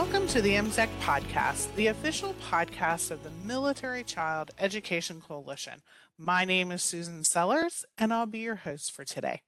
Welcome 0.00 0.28
to 0.28 0.40
the 0.40 0.54
MCEC 0.54 0.88
podcast, 1.02 1.74
the 1.74 1.88
official 1.88 2.34
podcast 2.50 3.10
of 3.10 3.22
the 3.22 3.30
Military 3.44 4.02
Child 4.02 4.50
Education 4.58 5.20
Coalition. 5.20 5.82
My 6.16 6.46
name 6.46 6.72
is 6.72 6.82
Susan 6.82 7.22
Sellers, 7.22 7.84
and 7.98 8.10
I'll 8.10 8.24
be 8.24 8.38
your 8.38 8.54
host 8.54 8.92
for 8.92 9.04
today. 9.04 9.42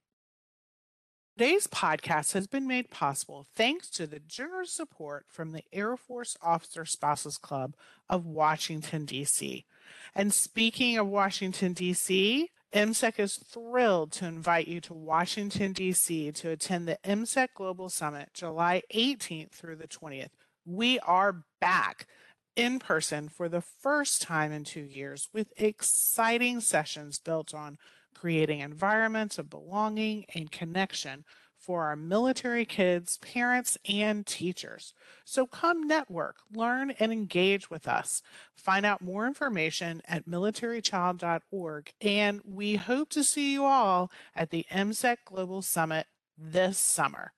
Today's 1.35 1.65
podcast 1.65 2.33
has 2.33 2.45
been 2.45 2.67
made 2.67 2.91
possible 2.91 3.47
thanks 3.55 3.89
to 3.89 4.05
the 4.05 4.19
generous 4.19 4.71
support 4.71 5.25
from 5.27 5.53
the 5.53 5.63
Air 5.73 5.97
Force 5.97 6.37
Officer 6.39 6.85
Spouses 6.85 7.39
Club 7.39 7.75
of 8.07 8.27
Washington, 8.27 9.05
D.C. 9.05 9.65
And 10.13 10.31
speaking 10.31 10.99
of 10.99 11.07
Washington, 11.07 11.73
D.C., 11.73 12.51
MCEC 12.73 13.19
is 13.19 13.35
thrilled 13.35 14.11
to 14.13 14.25
invite 14.25 14.67
you 14.67 14.81
to 14.81 14.93
Washington, 14.93 15.73
D.C. 15.73 16.31
to 16.31 16.49
attend 16.49 16.87
the 16.87 16.97
MCEC 17.03 17.49
Global 17.55 17.89
Summit 17.89 18.29
July 18.33 18.83
18th 18.93 19.51
through 19.51 19.75
the 19.75 19.87
20th. 19.87 20.29
We 20.65 20.99
are 20.99 21.43
back 21.59 22.07
in 22.55 22.79
person 22.79 23.29
for 23.29 23.49
the 23.49 23.61
first 23.61 24.21
time 24.21 24.51
in 24.51 24.63
two 24.63 24.83
years 24.83 25.27
with 25.33 25.51
exciting 25.57 26.61
sessions 26.61 27.19
built 27.19 27.53
on 27.53 27.77
creating 28.15 28.59
environments 28.59 29.37
of 29.37 29.49
belonging 29.49 30.25
and 30.33 30.51
connection 30.51 31.25
for 31.57 31.85
our 31.85 31.95
military 31.95 32.65
kids, 32.65 33.17
parents, 33.19 33.77
and 33.87 34.25
teachers. 34.25 34.93
So 35.23 35.47
come 35.47 35.87
network, 35.87 36.37
learn, 36.53 36.91
and 36.91 37.11
engage 37.11 37.69
with 37.69 37.87
us. 37.87 38.21
Find 38.55 38.85
out 38.85 39.01
more 39.01 39.25
information 39.25 40.01
at 40.07 40.27
militarychild.org, 40.27 41.93
and 42.01 42.41
we 42.45 42.75
hope 42.75 43.09
to 43.09 43.23
see 43.23 43.53
you 43.53 43.63
all 43.63 44.11
at 44.35 44.49
the 44.49 44.65
MCEC 44.71 45.17
Global 45.25 45.61
Summit 45.61 46.07
this 46.37 46.77
summer. 46.77 47.31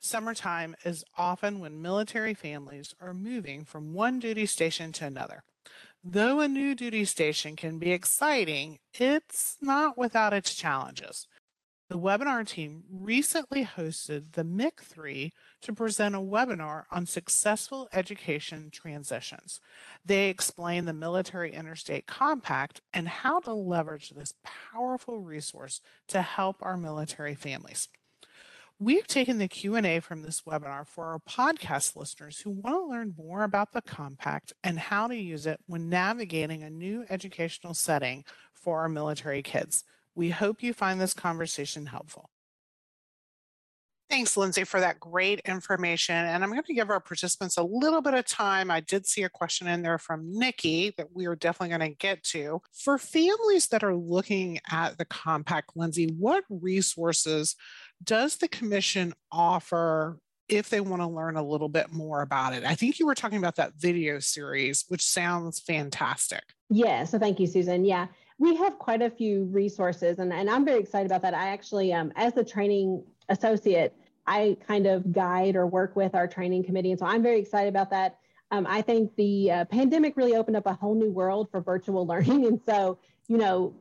Summertime 0.00 0.76
is 0.84 1.04
often 1.16 1.58
when 1.58 1.82
military 1.82 2.32
families 2.32 2.94
are 3.00 3.12
moving 3.12 3.64
from 3.64 3.94
one 3.94 4.20
duty 4.20 4.46
station 4.46 4.92
to 4.92 5.06
another. 5.06 5.42
Though 6.04 6.40
a 6.40 6.46
new 6.46 6.76
duty 6.76 7.04
station 7.04 7.56
can 7.56 7.78
be 7.78 7.90
exciting, 7.90 8.78
it's 8.94 9.56
not 9.60 9.98
without 9.98 10.32
its 10.32 10.54
challenges. 10.54 11.26
The 11.90 11.98
webinar 11.98 12.46
team 12.46 12.84
recently 12.90 13.64
hosted 13.64 14.32
the 14.32 14.44
MIC3 14.44 15.32
to 15.62 15.72
present 15.72 16.14
a 16.14 16.20
webinar 16.20 16.84
on 16.90 17.06
successful 17.06 17.88
education 17.92 18.70
transitions. 18.70 19.58
They 20.04 20.28
explained 20.28 20.86
the 20.86 20.92
Military 20.92 21.52
Interstate 21.52 22.06
Compact 22.06 22.82
and 22.92 23.08
how 23.08 23.40
to 23.40 23.54
leverage 23.54 24.10
this 24.10 24.34
powerful 24.44 25.20
resource 25.20 25.80
to 26.08 26.22
help 26.22 26.58
our 26.60 26.76
military 26.76 27.34
families. 27.34 27.88
We've 28.80 29.08
taken 29.08 29.38
the 29.38 29.48
Q&A 29.48 29.98
from 29.98 30.22
this 30.22 30.42
webinar 30.42 30.86
for 30.86 31.06
our 31.06 31.18
podcast 31.18 31.96
listeners 31.96 32.38
who 32.38 32.50
want 32.50 32.76
to 32.76 32.88
learn 32.88 33.14
more 33.18 33.42
about 33.42 33.72
the 33.72 33.82
compact 33.82 34.52
and 34.62 34.78
how 34.78 35.08
to 35.08 35.16
use 35.16 35.46
it 35.46 35.58
when 35.66 35.88
navigating 35.88 36.62
a 36.62 36.70
new 36.70 37.04
educational 37.10 37.74
setting 37.74 38.24
for 38.52 38.82
our 38.82 38.88
military 38.88 39.42
kids. 39.42 39.82
We 40.14 40.30
hope 40.30 40.62
you 40.62 40.72
find 40.72 41.00
this 41.00 41.12
conversation 41.12 41.86
helpful. 41.86 42.30
Thanks, 44.08 44.38
Lindsay, 44.38 44.64
for 44.64 44.80
that 44.80 45.00
great 45.00 45.40
information. 45.40 46.14
And 46.14 46.42
I'm 46.42 46.50
going 46.50 46.62
to 46.62 46.72
give 46.72 46.88
our 46.88 47.00
participants 47.00 47.58
a 47.58 47.62
little 47.62 48.00
bit 48.00 48.14
of 48.14 48.24
time. 48.24 48.70
I 48.70 48.80
did 48.80 49.06
see 49.06 49.24
a 49.24 49.28
question 49.28 49.66
in 49.66 49.82
there 49.82 49.98
from 49.98 50.38
Nikki 50.38 50.94
that 50.96 51.08
we 51.12 51.26
are 51.26 51.36
definitely 51.36 51.76
going 51.76 51.90
to 51.90 51.96
get 51.98 52.22
to. 52.24 52.62
For 52.72 52.96
families 52.96 53.66
that 53.68 53.84
are 53.84 53.94
looking 53.94 54.60
at 54.70 54.96
the 54.96 55.04
compact, 55.04 55.76
Lindsay, 55.76 56.06
what 56.16 56.44
resources 56.48 57.54
does 58.02 58.36
the 58.36 58.48
commission 58.48 59.12
offer 59.30 60.18
if 60.48 60.70
they 60.70 60.80
want 60.80 61.02
to 61.02 61.06
learn 61.06 61.36
a 61.36 61.42
little 61.42 61.68
bit 61.68 61.92
more 61.92 62.22
about 62.22 62.54
it? 62.54 62.64
I 62.64 62.74
think 62.74 62.98
you 62.98 63.06
were 63.06 63.14
talking 63.14 63.38
about 63.38 63.56
that 63.56 63.74
video 63.74 64.18
series, 64.18 64.84
which 64.88 65.04
sounds 65.04 65.60
fantastic. 65.60 66.42
Yeah, 66.70 67.04
so 67.04 67.18
thank 67.18 67.40
you, 67.40 67.46
Susan. 67.46 67.84
Yeah, 67.84 68.06
we 68.38 68.56
have 68.56 68.78
quite 68.78 69.02
a 69.02 69.10
few 69.10 69.44
resources, 69.44 70.18
and, 70.18 70.32
and 70.32 70.48
I'm 70.48 70.64
very 70.64 70.80
excited 70.80 71.06
about 71.06 71.22
that. 71.22 71.34
I 71.34 71.48
actually, 71.48 71.92
um, 71.92 72.12
as 72.16 72.34
the 72.34 72.44
training 72.44 73.02
associate, 73.28 73.94
I 74.26 74.58
kind 74.66 74.86
of 74.86 75.10
guide 75.12 75.56
or 75.56 75.66
work 75.66 75.96
with 75.96 76.14
our 76.14 76.28
training 76.28 76.64
committee. 76.64 76.90
And 76.90 77.00
so 77.00 77.06
I'm 77.06 77.22
very 77.22 77.40
excited 77.40 77.68
about 77.68 77.90
that. 77.90 78.18
Um, 78.50 78.66
I 78.68 78.82
think 78.82 79.16
the 79.16 79.50
uh, 79.50 79.64
pandemic 79.66 80.16
really 80.16 80.36
opened 80.36 80.56
up 80.56 80.66
a 80.66 80.74
whole 80.74 80.94
new 80.94 81.10
world 81.10 81.48
for 81.50 81.60
virtual 81.60 82.06
learning. 82.06 82.46
And 82.46 82.60
so, 82.66 82.98
you 83.26 83.38
know, 83.38 83.74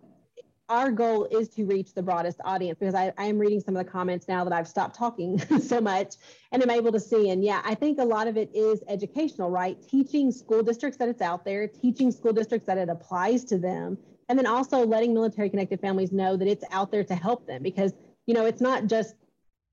our 0.69 0.91
goal 0.91 1.25
is 1.25 1.47
to 1.49 1.65
reach 1.65 1.93
the 1.93 2.03
broadest 2.03 2.39
audience 2.43 2.77
because 2.79 2.93
I, 2.93 3.13
I 3.17 3.25
am 3.25 3.39
reading 3.39 3.61
some 3.61 3.75
of 3.75 3.85
the 3.85 3.89
comments 3.89 4.27
now 4.27 4.43
that 4.43 4.51
I've 4.51 4.67
stopped 4.67 4.95
talking 4.95 5.39
so 5.61 5.79
much 5.79 6.15
and 6.51 6.61
I'm 6.61 6.69
able 6.69 6.91
to 6.91 6.99
see. 6.99 7.29
And 7.29 7.43
yeah, 7.43 7.61
I 7.63 7.73
think 7.73 7.99
a 7.99 8.03
lot 8.03 8.27
of 8.27 8.37
it 8.37 8.49
is 8.53 8.83
educational, 8.89 9.49
right? 9.49 9.77
Teaching 9.87 10.31
school 10.31 10.63
districts 10.63 10.97
that 10.97 11.07
it's 11.07 11.21
out 11.21 11.45
there, 11.45 11.67
teaching 11.67 12.11
school 12.11 12.33
districts 12.33 12.67
that 12.67 12.77
it 12.77 12.89
applies 12.89 13.45
to 13.45 13.57
them, 13.57 13.97
and 14.29 14.37
then 14.37 14.45
also 14.45 14.85
letting 14.85 15.13
military 15.13 15.49
connected 15.49 15.79
families 15.79 16.11
know 16.11 16.35
that 16.35 16.47
it's 16.47 16.65
out 16.71 16.91
there 16.91 17.03
to 17.05 17.15
help 17.15 17.47
them 17.47 17.63
because, 17.63 17.93
you 18.25 18.33
know, 18.33 18.45
it's 18.45 18.61
not 18.61 18.87
just 18.87 19.15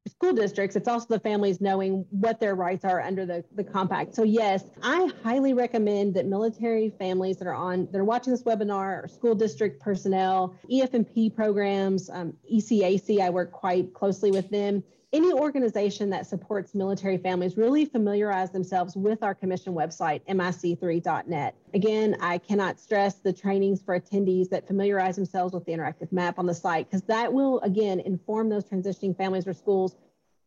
school 0.09 0.33
districts, 0.33 0.77
it's 0.77 0.89
also 0.89 1.07
the 1.09 1.21
families 1.21 1.61
knowing 1.61 2.05
what 2.11 2.39
their 2.39 2.55
rights 2.55 2.85
are 2.85 3.01
under 3.01 3.25
the, 3.25 3.45
the 3.55 3.65
compact. 3.65 4.15
So 4.15 4.23
yes, 4.23 4.65
I 4.83 5.11
highly 5.23 5.55
recommend 5.55 6.15
that 6.15 6.27
military 6.27 6.91
families 6.99 7.39
that 7.39 7.47
are 7.47 7.55
on 7.55 7.89
that 7.91 7.99
are 7.99 8.05
watching 8.05 8.33
this 8.33 8.43
webinar 8.43 9.05
or 9.05 9.09
school 9.09 9.35
district 9.35 9.81
personnel, 9.81 10.55
EFMP 10.71 11.35
programs, 11.35 12.11
um, 12.11 12.35
ECAC, 12.53 13.21
I 13.21 13.31
work 13.31 13.53
quite 13.53 13.95
closely 13.95 14.31
with 14.31 14.51
them 14.51 14.83
any 15.15 15.33
organization 15.33 16.11
that 16.11 16.27
supports 16.27 16.75
military 16.75 17.17
families 17.17 17.57
really 17.57 17.85
familiarize 17.85 18.51
themselves 18.51 18.97
with 18.97 19.23
our 19.23 19.33
commission 19.33 19.73
website, 19.73 20.21
mic3.net. 20.27 21.55
Again, 21.73 22.17
I 22.21 22.39
cannot 22.39 22.81
stress 22.81 23.15
the 23.15 23.33
trainings 23.33 23.81
for 23.81 23.99
attendees 23.99 24.51
that 24.51 24.67
familiarize 24.67 25.15
themselves 25.15 25.55
with 25.55 25.65
the 25.67 25.73
interactive 25.73 26.11
map 26.11 26.41
on 26.41 26.47
the 26.47 26.55
site 26.55 26.91
because 26.91 27.03
that 27.05 27.33
will, 27.33 27.61
again, 27.61 28.01
inform 28.01 28.49
those 28.49 28.65
transitioning 28.65 29.17
families 29.17 29.47
or 29.47 29.55
schools 29.55 29.95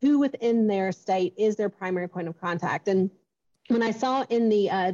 who 0.02 0.18
within 0.18 0.66
their 0.66 0.92
state 0.92 1.32
is 1.38 1.56
their 1.56 1.70
primary 1.70 2.06
point 2.06 2.28
of 2.28 2.38
contact. 2.38 2.88
And 2.88 3.10
when 3.68 3.82
I 3.82 3.90
saw 3.90 4.26
in 4.28 4.50
the 4.50 4.70
uh, 4.70 4.92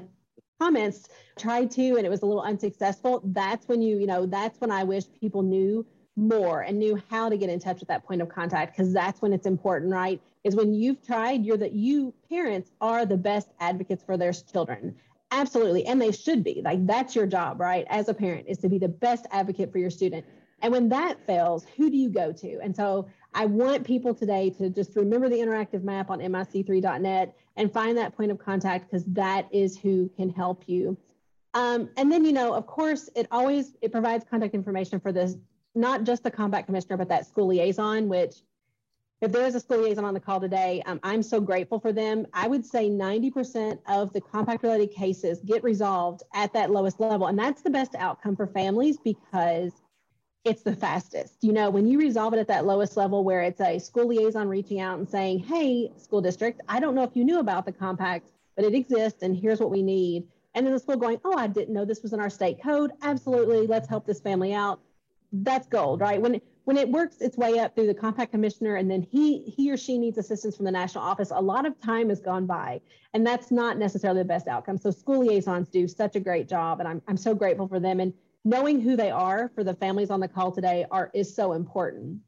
comments, 0.60 1.08
tried 1.36 1.72
to, 1.72 1.96
and 1.96 2.06
it 2.06 2.10
was 2.10 2.22
a 2.22 2.26
little 2.26 2.42
unsuccessful, 2.42 3.22
that's 3.24 3.66
when 3.66 3.82
you, 3.82 3.98
you 3.98 4.06
know, 4.06 4.24
that's 4.24 4.60
when 4.60 4.70
I 4.70 4.84
wish 4.84 5.02
people 5.20 5.42
knew 5.42 5.84
more 6.16 6.62
and 6.62 6.78
knew 6.78 7.00
how 7.10 7.28
to 7.28 7.36
get 7.36 7.50
in 7.50 7.58
touch 7.58 7.80
with 7.80 7.88
that 7.88 8.04
point 8.04 8.22
of 8.22 8.28
contact 8.28 8.76
because 8.76 8.92
that's 8.92 9.20
when 9.20 9.32
it's 9.32 9.46
important 9.46 9.92
right? 9.92 10.20
Is 10.44 10.54
when 10.54 10.74
you've 10.74 11.04
tried 11.04 11.44
you're 11.44 11.56
that 11.56 11.72
you 11.72 12.14
parents 12.28 12.70
are 12.80 13.04
the 13.04 13.16
best 13.16 13.48
advocates 13.60 14.04
for 14.04 14.16
their 14.16 14.32
children. 14.32 14.94
Absolutely 15.30 15.86
and 15.86 16.00
they 16.00 16.12
should 16.12 16.44
be 16.44 16.62
like 16.64 16.86
that's 16.86 17.16
your 17.16 17.26
job 17.26 17.60
right 17.60 17.86
as 17.88 18.08
a 18.08 18.14
parent 18.14 18.46
is 18.48 18.58
to 18.58 18.68
be 18.68 18.78
the 18.78 18.88
best 18.88 19.26
advocate 19.32 19.72
for 19.72 19.78
your 19.78 19.90
student. 19.90 20.24
And 20.62 20.72
when 20.72 20.88
that 20.90 21.26
fails 21.26 21.66
who 21.76 21.90
do 21.90 21.96
you 21.96 22.10
go 22.10 22.32
to? 22.32 22.58
And 22.62 22.74
so 22.74 23.08
i 23.36 23.44
want 23.44 23.84
people 23.84 24.14
today 24.14 24.48
to 24.48 24.70
just 24.70 24.94
remember 24.94 25.28
the 25.28 25.36
interactive 25.36 25.82
map 25.82 26.10
on 26.10 26.20
mic3.net 26.20 27.36
and 27.56 27.72
find 27.72 27.98
that 27.98 28.16
point 28.16 28.30
of 28.30 28.38
contact 28.38 28.88
because 28.88 29.04
that 29.06 29.48
is 29.52 29.76
who 29.76 30.08
can 30.16 30.30
help 30.30 30.68
you. 30.68 30.96
Um, 31.54 31.88
and 31.96 32.10
then 32.10 32.24
you 32.24 32.32
know 32.32 32.54
of 32.54 32.68
course 32.68 33.10
it 33.16 33.26
always 33.32 33.72
it 33.82 33.90
provides 33.90 34.24
contact 34.28 34.54
information 34.54 35.00
for 35.00 35.10
this 35.10 35.36
not 35.74 36.04
just 36.04 36.22
the 36.22 36.30
compact 36.30 36.66
commissioner, 36.66 36.96
but 36.96 37.08
that 37.08 37.26
school 37.26 37.48
liaison, 37.48 38.08
which 38.08 38.36
if 39.20 39.32
there 39.32 39.46
is 39.46 39.54
a 39.54 39.60
school 39.60 39.78
liaison 39.78 40.04
on 40.04 40.14
the 40.14 40.20
call 40.20 40.40
today, 40.40 40.82
um, 40.86 41.00
I'm 41.02 41.22
so 41.22 41.40
grateful 41.40 41.80
for 41.80 41.92
them. 41.92 42.26
I 42.32 42.46
would 42.46 42.66
say 42.66 42.90
90% 42.90 43.78
of 43.88 44.12
the 44.12 44.20
compact 44.20 44.62
related 44.62 44.92
cases 44.92 45.40
get 45.40 45.64
resolved 45.64 46.22
at 46.34 46.52
that 46.52 46.70
lowest 46.70 47.00
level. 47.00 47.28
And 47.28 47.38
that's 47.38 47.62
the 47.62 47.70
best 47.70 47.94
outcome 47.94 48.36
for 48.36 48.46
families 48.46 48.98
because 48.98 49.72
it's 50.44 50.62
the 50.62 50.76
fastest. 50.76 51.42
You 51.42 51.52
know, 51.52 51.70
when 51.70 51.86
you 51.86 51.98
resolve 51.98 52.34
it 52.34 52.38
at 52.38 52.48
that 52.48 52.66
lowest 52.66 52.96
level 52.96 53.24
where 53.24 53.42
it's 53.42 53.60
a 53.60 53.78
school 53.78 54.08
liaison 54.08 54.46
reaching 54.46 54.80
out 54.80 54.98
and 54.98 55.08
saying, 55.08 55.38
hey, 55.38 55.90
school 55.96 56.20
district, 56.20 56.60
I 56.68 56.80
don't 56.80 56.94
know 56.94 57.04
if 57.04 57.16
you 57.16 57.24
knew 57.24 57.38
about 57.38 57.64
the 57.64 57.72
compact, 57.72 58.30
but 58.56 58.64
it 58.64 58.74
exists 58.74 59.22
and 59.22 59.34
here's 59.34 59.60
what 59.60 59.70
we 59.70 59.82
need. 59.82 60.24
And 60.54 60.66
then 60.66 60.74
the 60.74 60.78
school 60.78 60.96
going, 60.96 61.18
oh, 61.24 61.36
I 61.36 61.46
didn't 61.46 61.72
know 61.72 61.84
this 61.84 62.02
was 62.02 62.12
in 62.12 62.20
our 62.20 62.30
state 62.30 62.62
code. 62.62 62.92
Absolutely. 63.02 63.66
Let's 63.66 63.88
help 63.88 64.06
this 64.06 64.20
family 64.20 64.52
out 64.52 64.80
that's 65.42 65.66
gold, 65.66 66.00
right? 66.00 66.20
When 66.20 66.40
when 66.64 66.76
it 66.78 66.88
works 66.88 67.20
its 67.20 67.36
way 67.36 67.58
up 67.58 67.74
through 67.74 67.88
the 67.88 67.94
compact 67.94 68.30
commissioner 68.30 68.76
and 68.76 68.90
then 68.90 69.02
he 69.02 69.40
he 69.42 69.70
or 69.70 69.76
she 69.76 69.98
needs 69.98 70.16
assistance 70.16 70.56
from 70.56 70.64
the 70.64 70.70
national 70.70 71.04
office, 71.04 71.30
a 71.30 71.40
lot 71.40 71.66
of 71.66 71.78
time 71.80 72.08
has 72.08 72.20
gone 72.20 72.46
by, 72.46 72.80
and 73.12 73.26
that's 73.26 73.50
not 73.50 73.76
necessarily 73.76 74.20
the 74.20 74.28
best 74.28 74.46
outcome. 74.46 74.78
So 74.78 74.90
school 74.90 75.26
liaisons 75.26 75.68
do 75.68 75.88
such 75.88 76.14
a 76.16 76.20
great 76.20 76.48
job, 76.48 76.80
and 76.80 76.88
I'm 76.88 77.02
I'm 77.08 77.16
so 77.16 77.34
grateful 77.34 77.66
for 77.66 77.80
them. 77.80 78.00
And 78.00 78.12
knowing 78.44 78.80
who 78.80 78.96
they 78.96 79.10
are 79.10 79.50
for 79.54 79.64
the 79.64 79.74
families 79.74 80.10
on 80.10 80.20
the 80.20 80.28
call 80.28 80.52
today 80.52 80.86
are 80.90 81.10
is 81.14 81.34
so 81.34 81.52
important. 81.52 82.20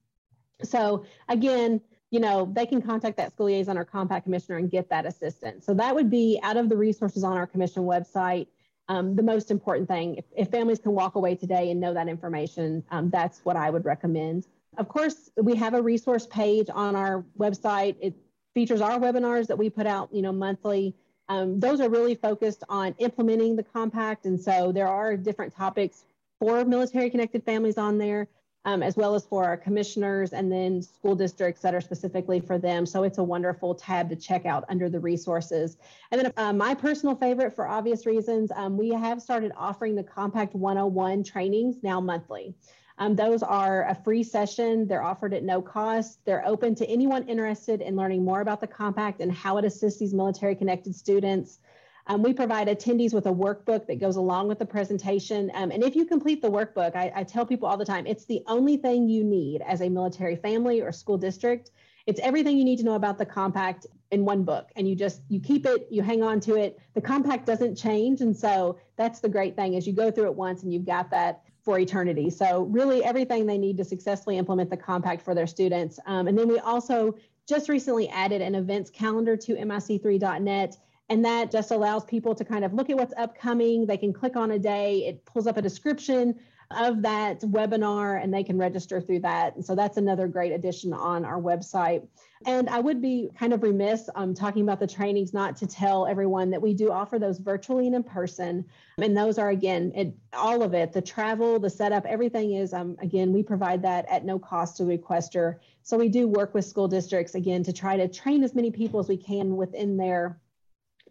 So 0.62 1.04
again, 1.28 1.80
you 2.10 2.20
know, 2.20 2.50
they 2.52 2.66
can 2.66 2.82
contact 2.82 3.16
that 3.18 3.32
school 3.32 3.46
liaison 3.46 3.78
or 3.78 3.84
compact 3.84 4.24
commissioner 4.24 4.58
and 4.58 4.70
get 4.70 4.88
that 4.90 5.06
assistance. 5.06 5.64
So 5.64 5.74
that 5.74 5.94
would 5.94 6.10
be 6.10 6.40
out 6.42 6.56
of 6.56 6.68
the 6.68 6.76
resources 6.76 7.22
on 7.24 7.36
our 7.36 7.46
commission 7.46 7.84
website 7.84 8.48
um, 8.88 9.16
the 9.16 9.22
most 9.22 9.50
important 9.50 9.88
thing. 9.88 10.16
If, 10.16 10.24
if, 10.36 10.48
families 10.48 10.78
can 10.78 10.92
walk 10.92 11.16
away 11.16 11.34
today 11.34 11.70
and 11.70 11.80
know 11.80 11.92
that 11.94 12.08
information, 12.08 12.84
um, 12.90 13.10
that's 13.10 13.40
what 13.44 13.56
I 13.56 13.70
would 13.70 13.84
recommend. 13.84 14.46
Of 14.78 14.88
course, 14.88 15.30
we 15.36 15.56
have 15.56 15.74
a 15.74 15.82
resource 15.82 16.26
page 16.26 16.68
on 16.72 16.94
our 16.94 17.24
website. 17.38 17.96
It 18.00 18.14
features 18.54 18.80
our 18.80 18.98
webinars 18.98 19.46
that 19.48 19.58
we 19.58 19.70
put 19.70 19.86
out, 19.86 20.08
you 20.12 20.22
know, 20.22 20.32
monthly. 20.32 20.94
Um, 21.28 21.58
those 21.58 21.80
are 21.80 21.88
really 21.88 22.14
focused 22.14 22.62
on 22.68 22.94
implementing 22.98 23.56
the 23.56 23.62
compact. 23.62 24.26
And 24.26 24.40
so 24.40 24.70
there 24.72 24.88
are 24.88 25.16
different 25.16 25.54
topics 25.54 26.04
for 26.38 26.64
military 26.64 27.10
connected 27.10 27.44
families 27.44 27.78
on 27.78 27.98
there, 27.98 28.28
um, 28.66 28.82
as 28.82 28.96
well 28.96 29.14
as 29.14 29.24
for 29.24 29.44
our 29.44 29.56
commissioners 29.56 30.32
and 30.32 30.50
then 30.50 30.82
school 30.82 31.14
districts 31.14 31.62
that 31.62 31.74
are 31.74 31.80
specifically 31.80 32.40
for 32.40 32.58
them. 32.58 32.84
So 32.84 33.04
it's 33.04 33.18
a 33.18 33.22
wonderful 33.22 33.76
tab 33.76 34.10
to 34.10 34.16
check 34.16 34.44
out 34.44 34.64
under 34.68 34.90
the 34.90 34.98
resources. 34.98 35.78
And 36.10 36.20
then 36.20 36.32
uh, 36.36 36.52
my 36.52 36.74
personal 36.74 37.14
favorite 37.14 37.54
for 37.54 37.66
obvious 37.66 38.04
reasons, 38.06 38.50
um, 38.56 38.76
we 38.76 38.90
have 38.90 39.22
started 39.22 39.52
offering 39.56 39.94
the 39.94 40.02
Compact 40.02 40.54
101 40.54 41.22
trainings 41.22 41.76
now 41.84 42.00
monthly. 42.00 42.54
Um, 42.98 43.14
those 43.14 43.42
are 43.42 43.86
a 43.88 43.94
free 43.94 44.24
session. 44.24 44.88
They're 44.88 45.02
offered 45.02 45.32
at 45.32 45.44
no 45.44 45.62
cost. 45.62 46.24
They're 46.24 46.44
open 46.44 46.74
to 46.76 46.86
anyone 46.86 47.28
interested 47.28 47.80
in 47.80 47.94
learning 47.94 48.24
more 48.24 48.40
about 48.40 48.60
the 48.60 48.66
compact 48.66 49.20
and 49.20 49.30
how 49.30 49.58
it 49.58 49.64
assists 49.64 50.00
these 50.00 50.14
military 50.14 50.56
connected 50.56 50.94
students. 50.94 51.60
Um, 52.08 52.22
we 52.22 52.32
provide 52.32 52.68
attendees 52.68 53.12
with 53.12 53.26
a 53.26 53.32
workbook 53.32 53.86
that 53.86 53.98
goes 53.98 54.16
along 54.16 54.48
with 54.48 54.58
the 54.58 54.66
presentation. 54.66 55.50
Um, 55.54 55.70
and 55.72 55.82
if 55.82 55.96
you 55.96 56.04
complete 56.04 56.40
the 56.40 56.50
workbook, 56.50 56.94
I, 56.94 57.12
I, 57.14 57.24
tell 57.24 57.44
people 57.44 57.68
all 57.68 57.76
the 57.76 57.84
time, 57.84 58.06
it's 58.06 58.24
the 58.26 58.42
only 58.46 58.76
thing 58.76 59.08
you 59.08 59.24
need 59.24 59.62
as 59.62 59.80
a 59.80 59.88
military 59.88 60.36
family 60.36 60.80
or 60.80 60.92
school 60.92 61.18
district. 61.18 61.72
It's 62.06 62.20
everything 62.20 62.56
you 62.56 62.64
need 62.64 62.78
to 62.78 62.84
know 62.84 62.94
about 62.94 63.18
the 63.18 63.26
compact 63.26 63.86
in 64.12 64.24
one 64.24 64.44
book. 64.44 64.70
And 64.76 64.88
you 64.88 64.94
just, 64.94 65.22
you 65.28 65.40
keep 65.40 65.66
it, 65.66 65.88
you 65.90 66.02
hang 66.02 66.22
on 66.22 66.38
to 66.40 66.54
it. 66.54 66.78
The 66.94 67.00
compact 67.00 67.44
doesn't 67.44 67.74
change. 67.74 68.20
And 68.20 68.36
so 68.36 68.78
that's 68.96 69.18
the 69.18 69.28
great 69.28 69.56
thing 69.56 69.74
is 69.74 69.86
you 69.86 69.92
go 69.92 70.12
through 70.12 70.26
it 70.26 70.34
once 70.34 70.62
and 70.62 70.72
you've 70.72 70.86
got 70.86 71.10
that 71.10 71.42
for 71.64 71.80
eternity. 71.80 72.30
So 72.30 72.62
really 72.64 73.02
everything 73.04 73.46
they 73.46 73.58
need 73.58 73.76
to 73.78 73.84
successfully 73.84 74.38
implement 74.38 74.70
the 74.70 74.76
compact 74.76 75.22
for 75.22 75.34
their 75.34 75.48
students. 75.48 75.98
Um, 76.06 76.28
and 76.28 76.38
then 76.38 76.46
we 76.46 76.60
also 76.60 77.16
just 77.48 77.68
recently 77.68 78.08
added 78.08 78.40
an 78.40 78.54
events 78.54 78.90
calendar 78.90 79.36
to 79.36 79.56
mic3.net 79.56 80.76
and 81.08 81.24
that 81.24 81.50
just 81.50 81.70
allows 81.70 82.04
people 82.04 82.34
to 82.34 82.44
kind 82.44 82.64
of 82.64 82.74
look 82.74 82.90
at 82.90 82.96
what's 82.96 83.14
upcoming. 83.16 83.86
They 83.86 83.96
can 83.96 84.12
click 84.12 84.36
on 84.36 84.50
a 84.50 84.58
day, 84.58 85.06
it 85.06 85.24
pulls 85.24 85.46
up 85.46 85.56
a 85.56 85.62
description 85.62 86.34
of 86.72 87.02
that 87.02 87.40
webinar 87.42 88.22
and 88.22 88.32
they 88.34 88.42
can 88.42 88.58
register 88.58 89.00
through 89.00 89.20
that. 89.20 89.54
And 89.54 89.64
so 89.64 89.74
that's 89.74 89.96
another 89.96 90.26
great 90.26 90.52
addition 90.52 90.92
on 90.92 91.24
our 91.24 91.40
website. 91.40 92.06
And 92.44 92.68
I 92.68 92.80
would 92.80 93.00
be 93.00 93.30
kind 93.38 93.52
of 93.52 93.62
remiss 93.62 94.10
um, 94.14 94.34
talking 94.34 94.62
about 94.62 94.80
the 94.80 94.86
trainings 94.86 95.32
not 95.32 95.56
to 95.58 95.66
tell 95.66 96.06
everyone 96.06 96.50
that 96.50 96.60
we 96.60 96.74
do 96.74 96.90
offer 96.90 97.18
those 97.18 97.38
virtually 97.38 97.86
and 97.86 97.94
in 97.94 98.02
person. 98.02 98.64
And 98.98 99.16
those 99.16 99.38
are, 99.38 99.50
again, 99.50 99.92
it, 99.94 100.12
all 100.32 100.62
of 100.62 100.74
it 100.74 100.92
the 100.92 101.00
travel, 101.00 101.58
the 101.58 101.70
setup, 101.70 102.04
everything 102.04 102.54
is, 102.54 102.72
um, 102.72 102.96
again, 103.00 103.32
we 103.32 103.42
provide 103.42 103.82
that 103.82 104.06
at 104.10 104.24
no 104.24 104.38
cost 104.38 104.76
to 104.78 104.84
the 104.84 104.98
requester. 104.98 105.58
So 105.82 105.96
we 105.96 106.08
do 106.08 106.26
work 106.26 106.52
with 106.52 106.64
school 106.64 106.88
districts, 106.88 107.36
again, 107.36 107.62
to 107.62 107.72
try 107.72 107.96
to 107.96 108.08
train 108.08 108.42
as 108.42 108.54
many 108.54 108.70
people 108.70 108.98
as 108.98 109.08
we 109.08 109.16
can 109.16 109.56
within 109.56 109.96
their 109.96 110.38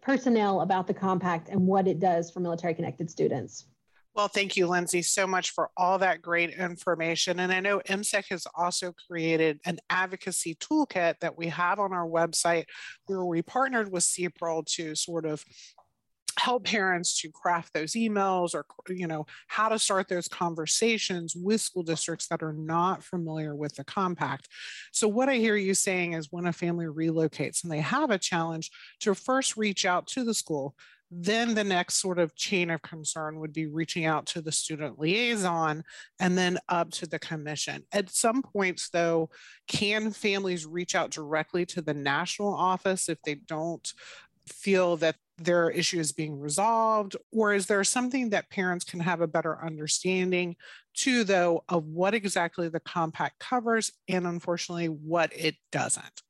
personnel 0.06 0.60
about 0.60 0.86
the 0.86 0.94
compact 0.94 1.48
and 1.48 1.60
what 1.66 1.88
it 1.88 1.98
does 1.98 2.30
for 2.30 2.38
military 2.38 2.72
connected 2.72 3.10
students. 3.10 3.66
Well, 4.14 4.28
thank 4.28 4.56
you, 4.56 4.66
Lindsay, 4.66 5.02
so 5.02 5.26
much 5.26 5.50
for 5.50 5.68
all 5.76 5.98
that 5.98 6.22
great 6.22 6.50
information. 6.50 7.40
And 7.40 7.52
I 7.52 7.60
know 7.60 7.80
MCEC 7.80 8.24
has 8.30 8.46
also 8.54 8.94
created 9.10 9.58
an 9.66 9.78
advocacy 9.90 10.54
toolkit 10.54 11.16
that 11.20 11.36
we 11.36 11.48
have 11.48 11.80
on 11.80 11.92
our 11.92 12.08
website 12.08 12.64
where 13.06 13.24
we 13.26 13.42
partnered 13.42 13.92
with 13.92 14.04
CPRL 14.04 14.64
to 14.76 14.94
sort 14.94 15.26
of 15.26 15.44
help 16.46 16.62
parents 16.62 17.20
to 17.20 17.28
craft 17.32 17.74
those 17.74 17.94
emails 17.94 18.54
or 18.54 18.64
you 18.88 19.08
know 19.08 19.26
how 19.48 19.68
to 19.68 19.80
start 19.80 20.06
those 20.06 20.28
conversations 20.28 21.34
with 21.34 21.60
school 21.60 21.82
districts 21.82 22.28
that 22.28 22.40
are 22.40 22.52
not 22.52 23.02
familiar 23.02 23.56
with 23.56 23.74
the 23.74 23.82
compact 23.82 24.46
so 24.92 25.08
what 25.08 25.28
i 25.28 25.34
hear 25.34 25.56
you 25.56 25.74
saying 25.74 26.12
is 26.12 26.28
when 26.30 26.46
a 26.46 26.52
family 26.52 26.86
relocates 26.86 27.64
and 27.64 27.72
they 27.72 27.80
have 27.80 28.12
a 28.12 28.18
challenge 28.18 28.70
to 29.00 29.12
first 29.12 29.56
reach 29.56 29.84
out 29.84 30.06
to 30.06 30.22
the 30.22 30.32
school 30.32 30.76
then 31.10 31.54
the 31.54 31.64
next 31.64 32.00
sort 32.00 32.18
of 32.18 32.34
chain 32.34 32.70
of 32.70 32.82
concern 32.82 33.38
would 33.38 33.52
be 33.52 33.66
reaching 33.66 34.04
out 34.04 34.26
to 34.26 34.42
the 34.42 34.50
student 34.50 34.98
liaison 34.98 35.84
and 36.18 36.36
then 36.36 36.58
up 36.68 36.90
to 36.90 37.06
the 37.06 37.18
commission. 37.18 37.84
At 37.92 38.10
some 38.10 38.42
points, 38.42 38.90
though, 38.90 39.30
can 39.68 40.10
families 40.10 40.66
reach 40.66 40.96
out 40.96 41.10
directly 41.10 41.64
to 41.66 41.80
the 41.80 41.94
national 41.94 42.52
office 42.52 43.08
if 43.08 43.18
they 43.22 43.36
don't 43.36 43.92
feel 44.48 44.96
that 44.98 45.16
their 45.38 45.70
issue 45.70 46.00
is 46.00 46.12
being 46.12 46.38
resolved? 46.38 47.16
Or 47.32 47.54
is 47.54 47.66
there 47.66 47.84
something 47.84 48.30
that 48.30 48.50
parents 48.50 48.84
can 48.84 49.00
have 49.00 49.20
a 49.20 49.26
better 49.26 49.62
understanding 49.62 50.56
to, 50.98 51.24
though, 51.24 51.64
of 51.68 51.84
what 51.84 52.14
exactly 52.14 52.68
the 52.68 52.80
compact 52.80 53.38
covers 53.38 53.92
and 54.08 54.26
unfortunately 54.26 54.86
what 54.86 55.32
it 55.34 55.56
doesn't? 55.70 56.22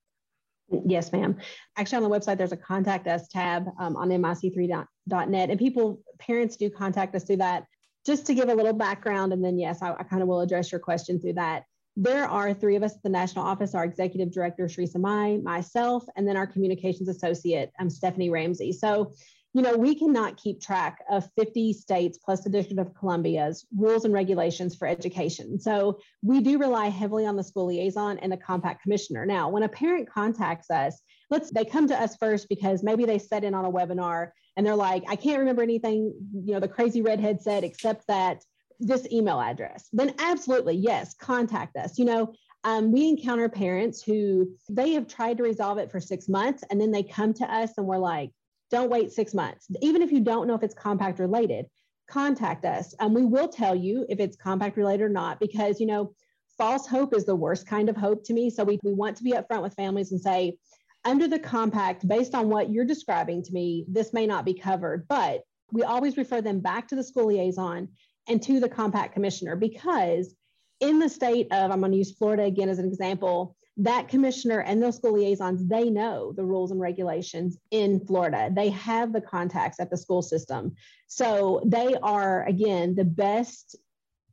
Yes, 0.85 1.13
ma'am. 1.13 1.37
Actually, 1.77 2.05
on 2.05 2.11
the 2.11 2.19
website, 2.19 2.39
there's 2.39 2.53
a 2.53 2.57
contact 2.57 3.07
us 3.07 3.29
tab 3.29 3.69
um, 3.79 3.97
on 3.97 4.09
mic3.net, 4.09 5.51
and 5.51 5.59
people, 5.59 6.01
parents 6.19 6.57
do 6.57 6.69
contact 6.69 7.15
us 7.15 7.25
through 7.25 7.37
that. 7.37 7.65
Just 8.05 8.27
to 8.27 8.35
give 8.35 8.49
a 8.49 8.55
little 8.55 8.73
background, 8.73 9.33
and 9.33 9.45
then 9.45 9.59
yes, 9.59 9.83
I, 9.83 9.93
I 9.93 10.03
kind 10.03 10.23
of 10.23 10.29
will 10.29 10.41
address 10.41 10.73
your 10.73 10.81
question 10.81 11.21
through 11.21 11.35
that 11.35 11.65
there 11.97 12.29
are 12.29 12.53
three 12.53 12.77
of 12.77 12.83
us 12.83 12.95
at 12.95 13.03
the 13.03 13.09
national 13.09 13.45
office 13.45 13.75
our 13.75 13.85
executive 13.85 14.31
director 14.31 14.67
Cherise 14.67 14.95
Imai, 14.95 15.43
myself, 15.43 16.05
and 16.17 16.29
then 16.29 16.37
our 16.37 16.47
communications 16.47 17.09
associate, 17.09 17.73
um, 17.81 17.89
Stephanie 17.89 18.29
Ramsey. 18.29 18.73
So, 18.73 19.13
you 19.55 19.63
know, 19.63 19.75
we 19.75 19.95
cannot 19.95 20.37
keep 20.37 20.61
track 20.61 20.99
of 21.11 21.31
50 21.35 21.73
states 21.73 22.19
plus 22.23 22.45
the 22.45 22.51
District 22.51 22.79
of 22.79 22.95
Columbia's 22.95 23.67
rules 23.75 24.05
and 24.05 24.13
regulations 24.13 24.77
for 24.77 24.87
education. 24.87 25.59
So 25.59 25.99
we 26.23 26.43
do 26.43 26.59
rely 26.59 26.89
heavily 26.89 27.25
on 27.25 27.37
the 27.37 27.43
school 27.43 27.65
liaison 27.65 28.19
and 28.19 28.31
the 28.31 28.37
compact 28.37 28.83
commissioner. 28.83 29.25
Now, 29.25 29.49
when 29.49 29.63
a 29.63 29.69
parent 29.69 30.11
contacts 30.11 30.71
us, 30.71 31.01
let's 31.31 31.51
they 31.51 31.65
come 31.65 31.89
to 31.89 31.99
us 31.99 32.17
first 32.17 32.51
because 32.51 32.83
maybe 32.83 33.07
they 33.07 33.19
set 33.19 33.45
in 33.45 33.55
on 33.55 33.65
a 33.65 33.73
webinar 33.73 34.33
and 34.59 34.67
they're 34.67 34.77
like, 34.77 35.05
I 35.09 35.17
can't 35.17 35.39
remember 35.39 35.63
anything, 35.63 36.13
you 36.35 36.53
know, 36.53 36.61
the 36.61 36.69
crazy 36.69 37.01
redhead 37.01 37.41
said, 37.41 37.65
except 37.65 38.07
that 38.09 38.43
this 38.81 39.07
email 39.13 39.41
address, 39.41 39.89
then 39.93 40.15
absolutely, 40.19 40.75
yes, 40.75 41.15
contact 41.15 41.77
us. 41.77 41.99
You 41.99 42.05
know, 42.05 42.33
um, 42.65 42.91
we 42.91 43.09
encounter 43.09 43.49
parents 43.49 44.03
who 44.03 44.49
they 44.69 44.93
have 44.93 45.07
tried 45.07 45.37
to 45.39 45.45
resolve 45.45 45.79
it 45.79 45.91
for 45.91 46.01
six 46.01 46.29
months 46.29 46.65
and 46.71 46.81
then 46.81 46.91
they 46.91 47.03
come 47.03 47.33
to 47.35 47.45
us 47.45 47.73
and 47.77 47.87
we're 47.87 47.99
like, 47.99 48.31
don't 48.71 48.91
wait 48.91 49.13
six 49.13 49.35
months. 49.35 49.67
Even 49.81 50.03
if 50.03 50.11
you 50.11 50.21
don't 50.21 50.49
know 50.49 50.55
if 50.55 50.63
it's 50.63 50.75
compact 50.75 51.19
related, 51.19 51.67
contact 52.09 52.65
us. 52.65 52.95
And 52.99 53.15
we 53.15 53.25
will 53.25 53.49
tell 53.49 53.75
you 53.75 54.05
if 54.09 54.19
it's 54.19 54.37
compact 54.37 54.77
related 54.77 55.05
or 55.05 55.09
not, 55.09 55.39
because, 55.39 55.81
you 55.81 55.87
know, 55.87 56.13
false 56.59 56.87
hope 56.87 57.15
is 57.15 57.25
the 57.25 57.37
worst 57.37 57.67
kind 57.67 57.89
of 57.89 57.97
hope 57.97 58.25
to 58.25 58.33
me. 58.33 58.51
So 58.51 58.65
we, 58.65 58.81
we 58.83 58.93
want 58.93 59.17
to 59.19 59.23
be 59.23 59.33
upfront 59.33 59.63
with 59.63 59.75
families 59.75 60.11
and 60.11 60.21
say, 60.21 60.57
under 61.05 61.29
the 61.29 61.39
compact, 61.39 62.09
based 62.09 62.35
on 62.35 62.49
what 62.49 62.71
you're 62.71 62.85
describing 62.85 63.43
to 63.45 63.53
me, 63.53 63.85
this 63.89 64.13
may 64.13 64.27
not 64.27 64.45
be 64.45 64.55
covered, 64.55 65.07
but 65.07 65.43
we 65.71 65.83
always 65.83 66.17
refer 66.17 66.41
them 66.41 66.61
back 66.61 66.89
to 66.89 66.97
the 66.97 67.05
school 67.05 67.27
liaison 67.27 67.89
and 68.29 68.43
to 68.43 68.61
the 68.61 68.69
compact 68.69 69.15
commissioner 69.15 69.57
because 69.57 70.35
in 70.81 70.99
the 70.99 71.09
state 71.09 71.49
of, 71.53 71.71
I'm 71.71 71.81
going 71.81 71.93
to 71.93 71.99
use 71.99 72.13
Florida 72.13 72.45
again 72.45 72.69
as 72.69 72.79
an 72.79 72.87
example, 72.87 73.57
that 73.79 74.09
commissioner 74.09 74.61
and 74.61 74.83
those 74.83 74.97
school 74.97 75.13
liaisons, 75.13 75.67
they 75.67 75.91
know 75.91 76.33
the 76.33 76.45
rules 76.45 76.71
and 76.71 76.81
regulations 76.81 77.59
in 77.71 78.01
Florida. 78.07 78.51
They 78.53 78.71
have 78.71 79.13
the 79.13 79.21
contacts 79.21 79.81
at 79.81 79.91
the 79.91 79.97
school 79.97 80.23
system. 80.23 80.75
So 81.09 81.63
they 81.65 81.95
are, 82.03 82.45
again, 82.45 82.95
the 82.95 83.05
best 83.05 83.77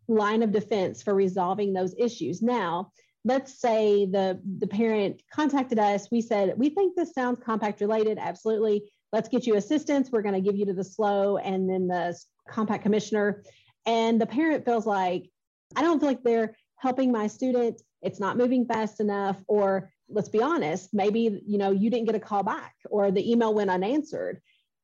line 0.07 0.43
of 0.43 0.51
defense 0.51 1.01
for 1.03 1.13
resolving 1.13 1.73
those 1.73 1.93
issues. 1.97 2.41
Now, 2.41 2.91
let's 3.25 3.59
say 3.59 4.05
the, 4.05 4.39
the 4.59 4.67
parent 4.67 5.21
contacted 5.33 5.79
us. 5.79 6.09
We 6.11 6.21
said, 6.21 6.53
we 6.57 6.69
think 6.69 6.95
this 6.95 7.13
sounds 7.13 7.39
compact 7.43 7.81
related. 7.81 8.17
Absolutely. 8.19 8.83
Let's 9.11 9.29
get 9.29 9.45
you 9.45 9.55
assistance. 9.55 10.09
We're 10.11 10.21
going 10.21 10.35
to 10.35 10.41
give 10.41 10.57
you 10.57 10.65
to 10.65 10.73
the 10.73 10.83
SLO 10.83 11.37
and 11.37 11.69
then 11.69 11.87
the 11.87 12.17
compact 12.49 12.83
commissioner 12.83 13.43
and 13.85 14.19
the 14.19 14.25
parent 14.25 14.65
feels 14.65 14.85
like, 14.85 15.29
I 15.75 15.81
don't 15.81 15.99
feel 15.99 16.09
like 16.09 16.23
they're 16.23 16.55
helping 16.77 17.11
my 17.11 17.27
student. 17.27 17.81
It's 18.01 18.19
not 18.19 18.37
moving 18.37 18.65
fast 18.65 18.99
enough. 18.99 19.37
Or 19.47 19.91
let's 20.09 20.29
be 20.29 20.41
honest, 20.41 20.89
maybe, 20.93 21.41
you 21.45 21.57
know, 21.57 21.71
you 21.71 21.89
didn't 21.89 22.05
get 22.05 22.15
a 22.15 22.19
call 22.19 22.43
back 22.43 22.75
or 22.89 23.11
the 23.11 23.29
email 23.31 23.53
went 23.53 23.69
unanswered. 23.69 24.41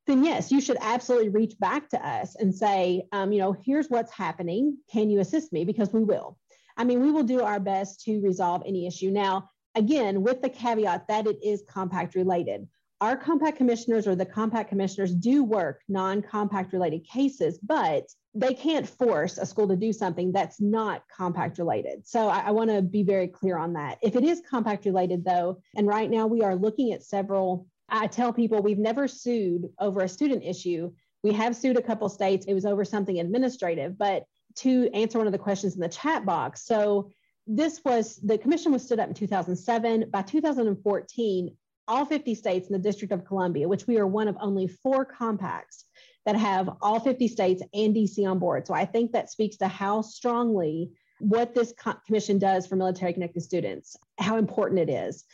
Then 0.08 0.24
yes, 0.24 0.52
you 0.52 0.60
should 0.60 0.78
absolutely 0.82 1.30
reach 1.30 1.60
back 1.60 1.90
to 1.90 2.08
us 2.08 2.36
and 2.36 2.56
say, 2.56 3.04
um, 3.12 3.32
you 3.32 3.40
know, 3.40 3.56
here's 3.66 3.90
what's 3.90 4.12
happening. 4.12 4.78
Can 4.92 5.10
you 5.10 5.20
assist 5.20 5.54
me? 5.54 5.66
Because 5.66 5.94
we 5.94 6.04
will. 6.04 6.38
I 6.78 6.84
mean, 6.84 7.02
we 7.02 7.12
will 7.12 7.24
do 7.24 7.44
our 7.44 7.60
best 7.60 8.02
to 8.06 8.22
resolve 8.22 8.64
any 8.66 8.88
issue. 8.88 9.12
Now, 9.12 9.50
again, 9.76 10.24
with 10.24 10.42
the 10.42 10.50
caveat 10.50 11.08
that 11.10 11.28
it 11.28 11.38
is 11.44 11.64
compact 11.70 12.16
related. 12.16 12.68
Our 13.02 13.16
compact 13.16 13.58
commissioners 13.58 14.08
or 14.08 14.16
the 14.16 14.26
compact 14.26 14.70
commissioners 14.70 15.14
do 15.16 15.44
work 15.44 15.82
non 15.88 16.22
compact 16.22 16.74
related 16.74 17.08
cases, 17.08 17.58
but 17.60 18.06
they 18.36 18.54
can't 18.54 18.88
force 18.88 19.38
a 19.38 19.46
school 19.46 19.70
to 19.70 19.76
do 19.78 19.94
something 19.94 20.32
that's 20.32 20.60
not 20.60 21.04
compact 21.16 21.60
related. 21.60 22.06
So 22.06 22.28
I, 22.28 22.40
I 22.48 22.52
want 22.52 22.70
to 22.70 22.82
be 22.82 23.04
very 23.04 23.28
clear 23.28 23.58
on 23.58 23.74
that. 23.74 24.00
If 24.02 24.16
it 24.16 24.24
is 24.24 24.42
compact 24.50 24.86
related, 24.86 25.24
though, 25.24 25.62
and 25.76 25.88
right 25.88 26.10
now 26.10 26.28
we 26.28 26.42
are 26.42 26.56
looking 26.56 26.92
at 26.92 27.04
several, 27.04 27.68
I 27.88 28.08
tell 28.08 28.34
people 28.34 28.62
we've 28.62 28.78
never 28.78 29.08
sued 29.08 29.70
over 29.80 30.02
a 30.02 30.10
student 30.10 30.44
issue. 30.44 30.92
We 31.24 31.32
have 31.34 31.56
sued 31.56 31.78
a 31.78 31.82
couple 31.82 32.10
states. 32.10 32.46
It 32.48 32.54
was 32.54 32.66
over 32.66 32.84
something 32.84 33.20
administrative, 33.20 33.98
but 33.98 34.26
to 34.58 34.90
answer 34.94 35.18
one 35.18 35.28
of 35.28 35.34
the 35.34 35.40
questions 35.40 35.76
in 35.76 35.82
the 35.82 35.90
chat 35.90 36.26
box. 36.26 36.66
So 36.66 37.12
this 37.48 37.82
was 37.84 38.18
the 38.18 38.38
commission 38.38 38.72
was 38.72 38.84
stood 38.84 39.00
up 39.00 39.08
in 39.08 39.16
2007. 39.16 40.10
By 40.12 40.22
2014, 40.22 41.58
all 41.90 42.06
50 42.06 42.36
states 42.36 42.68
in 42.68 42.74
the 42.74 42.80
District 42.80 43.12
of 43.12 43.26
Columbia, 43.26 43.68
which 43.68 43.88
we 43.88 43.98
are 43.98 44.08
one 44.08 44.30
of 44.30 44.38
only 44.40 44.68
four 44.68 45.04
compacts 45.04 45.86
that 46.26 46.36
have 46.36 46.70
all 46.82 47.00
50 47.00 47.28
states 47.28 47.64
and 47.74 47.96
DC 47.96 48.26
on 48.30 48.40
board. 48.40 48.68
So 48.68 48.74
I 48.74 48.86
think 48.86 49.12
that 49.12 49.32
speaks 49.32 49.58
to 49.58 49.68
how 49.68 50.02
strongly 50.02 50.92
what 51.20 51.54
this 51.54 51.74
commission 52.06 52.40
does 52.40 52.68
for 52.68 52.76
military 52.76 53.14
connected 53.14 53.42
students, 53.42 53.98
how 54.18 54.38
important 54.38 54.80
it 54.80 54.90
is. 54.90 55.26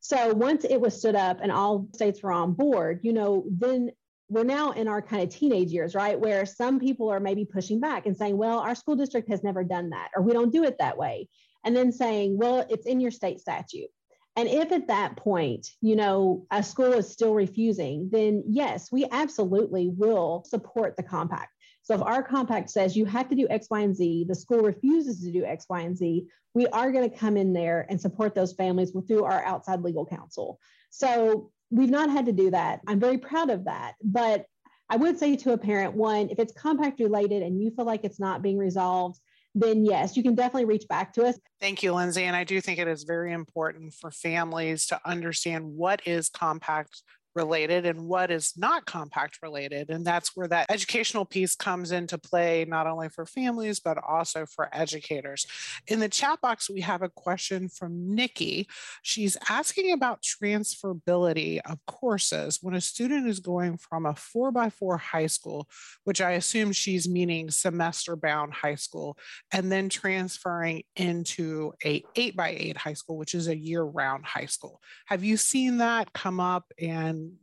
So 0.00 0.34
once 0.34 0.64
it 0.64 0.80
was 0.80 0.98
stood 0.98 1.14
up 1.14 1.38
and 1.42 1.52
all 1.52 1.86
states 1.94 2.22
were 2.22 2.32
on 2.32 2.52
board, 2.52 3.00
you 3.02 3.12
know, 3.12 3.44
then 3.48 3.90
we're 4.28 4.44
now 4.44 4.72
in 4.72 4.88
our 4.88 5.02
kind 5.02 5.22
of 5.22 5.28
teenage 5.28 5.70
years, 5.70 5.94
right? 5.94 6.18
Where 6.18 6.46
some 6.46 6.78
people 6.78 7.10
are 7.10 7.20
maybe 7.20 7.44
pushing 7.44 7.80
back 7.80 8.06
and 8.06 8.16
saying, 8.16 8.36
well, 8.36 8.60
our 8.60 8.74
school 8.74 8.96
district 8.96 9.28
has 9.28 9.42
never 9.42 9.64
done 9.64 9.90
that, 9.90 10.10
or 10.16 10.22
we 10.22 10.32
don't 10.32 10.52
do 10.52 10.64
it 10.64 10.78
that 10.78 10.96
way. 10.96 11.28
And 11.64 11.76
then 11.76 11.92
saying, 11.92 12.38
well, 12.38 12.64
it's 12.70 12.86
in 12.86 13.00
your 13.00 13.10
state 13.10 13.40
statute. 13.40 13.90
And 14.36 14.48
if 14.48 14.72
at 14.72 14.88
that 14.88 15.16
point, 15.16 15.68
you 15.80 15.96
know, 15.96 16.46
a 16.50 16.62
school 16.62 16.92
is 16.92 17.10
still 17.10 17.34
refusing, 17.34 18.08
then 18.10 18.44
yes, 18.46 18.90
we 18.92 19.06
absolutely 19.10 19.88
will 19.88 20.44
support 20.46 20.96
the 20.96 21.02
compact. 21.02 21.50
So 21.82 21.94
if 21.94 22.02
our 22.02 22.22
compact 22.22 22.70
says 22.70 22.96
you 22.96 23.04
have 23.06 23.28
to 23.30 23.34
do 23.34 23.48
X, 23.48 23.66
Y, 23.70 23.80
and 23.80 23.96
Z, 23.96 24.26
the 24.28 24.34
school 24.34 24.60
refuses 24.60 25.22
to 25.24 25.32
do 25.32 25.44
X, 25.44 25.66
Y, 25.68 25.80
and 25.80 25.96
Z, 25.96 26.26
we 26.54 26.66
are 26.68 26.92
going 26.92 27.08
to 27.08 27.16
come 27.16 27.36
in 27.36 27.52
there 27.52 27.86
and 27.88 28.00
support 28.00 28.34
those 28.34 28.52
families 28.52 28.92
through 29.06 29.24
our 29.24 29.44
outside 29.44 29.82
legal 29.82 30.06
counsel. 30.06 30.60
So 30.90 31.50
we've 31.70 31.90
not 31.90 32.10
had 32.10 32.26
to 32.26 32.32
do 32.32 32.50
that. 32.50 32.80
I'm 32.86 33.00
very 33.00 33.18
proud 33.18 33.50
of 33.50 33.64
that. 33.64 33.94
But 34.02 34.46
I 34.88 34.96
would 34.96 35.18
say 35.18 35.36
to 35.36 35.52
a 35.52 35.58
parent, 35.58 35.94
one, 35.94 36.30
if 36.30 36.38
it's 36.38 36.52
compact 36.52 37.00
related 37.00 37.42
and 37.42 37.60
you 37.60 37.70
feel 37.70 37.84
like 37.84 38.04
it's 38.04 38.20
not 38.20 38.42
being 38.42 38.58
resolved, 38.58 39.20
then 39.54 39.84
yes, 39.84 40.16
you 40.16 40.22
can 40.22 40.34
definitely 40.34 40.64
reach 40.64 40.86
back 40.88 41.12
to 41.14 41.24
us. 41.24 41.38
Thank 41.60 41.82
you, 41.82 41.92
Lindsay. 41.92 42.24
And 42.24 42.36
I 42.36 42.44
do 42.44 42.60
think 42.60 42.78
it 42.78 42.88
is 42.88 43.04
very 43.04 43.32
important 43.32 43.94
for 43.94 44.10
families 44.10 44.86
to 44.86 45.00
understand 45.04 45.64
what 45.64 46.06
is 46.06 46.28
compact 46.28 47.02
related 47.34 47.86
and 47.86 48.06
what 48.06 48.30
is 48.30 48.52
not 48.56 48.86
compact 48.86 49.38
related. 49.42 49.90
And 49.90 50.04
that's 50.04 50.36
where 50.36 50.48
that 50.48 50.70
educational 50.70 51.24
piece 51.24 51.54
comes 51.54 51.92
into 51.92 52.18
play, 52.18 52.64
not 52.66 52.86
only 52.86 53.08
for 53.08 53.26
families, 53.26 53.80
but 53.80 53.98
also 54.06 54.46
for 54.46 54.68
educators. 54.72 55.46
In 55.86 56.00
the 56.00 56.08
chat 56.08 56.40
box, 56.40 56.68
we 56.68 56.80
have 56.80 57.02
a 57.02 57.08
question 57.08 57.68
from 57.68 58.14
Nikki. 58.14 58.68
She's 59.02 59.36
asking 59.48 59.92
about 59.92 60.22
transferability 60.22 61.60
of 61.64 61.78
courses 61.86 62.58
when 62.62 62.74
a 62.74 62.80
student 62.80 63.28
is 63.28 63.40
going 63.40 63.78
from 63.78 64.06
a 64.06 64.14
four 64.14 64.50
by 64.50 64.70
four 64.70 64.96
high 64.96 65.26
school, 65.26 65.68
which 66.04 66.20
I 66.20 66.32
assume 66.32 66.72
she's 66.72 67.08
meaning 67.08 67.50
semester 67.50 68.16
bound 68.16 68.54
high 68.54 68.74
school, 68.74 69.16
and 69.52 69.70
then 69.70 69.88
transferring 69.88 70.82
into 70.96 71.72
a 71.84 72.02
eight 72.16 72.36
by 72.36 72.50
eight 72.50 72.76
high 72.76 72.94
school, 72.94 73.16
which 73.16 73.34
is 73.34 73.48
a 73.48 73.56
year 73.56 73.82
round 73.82 74.24
high 74.24 74.46
school. 74.46 74.80
Have 75.06 75.24
you 75.24 75.36
seen 75.36 75.78
that 75.78 76.12
come 76.12 76.40
up 76.40 76.72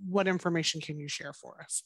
what 0.07 0.27
information 0.27 0.81
can 0.81 0.99
you 0.99 1.07
share 1.07 1.33
for 1.33 1.61
us? 1.61 1.83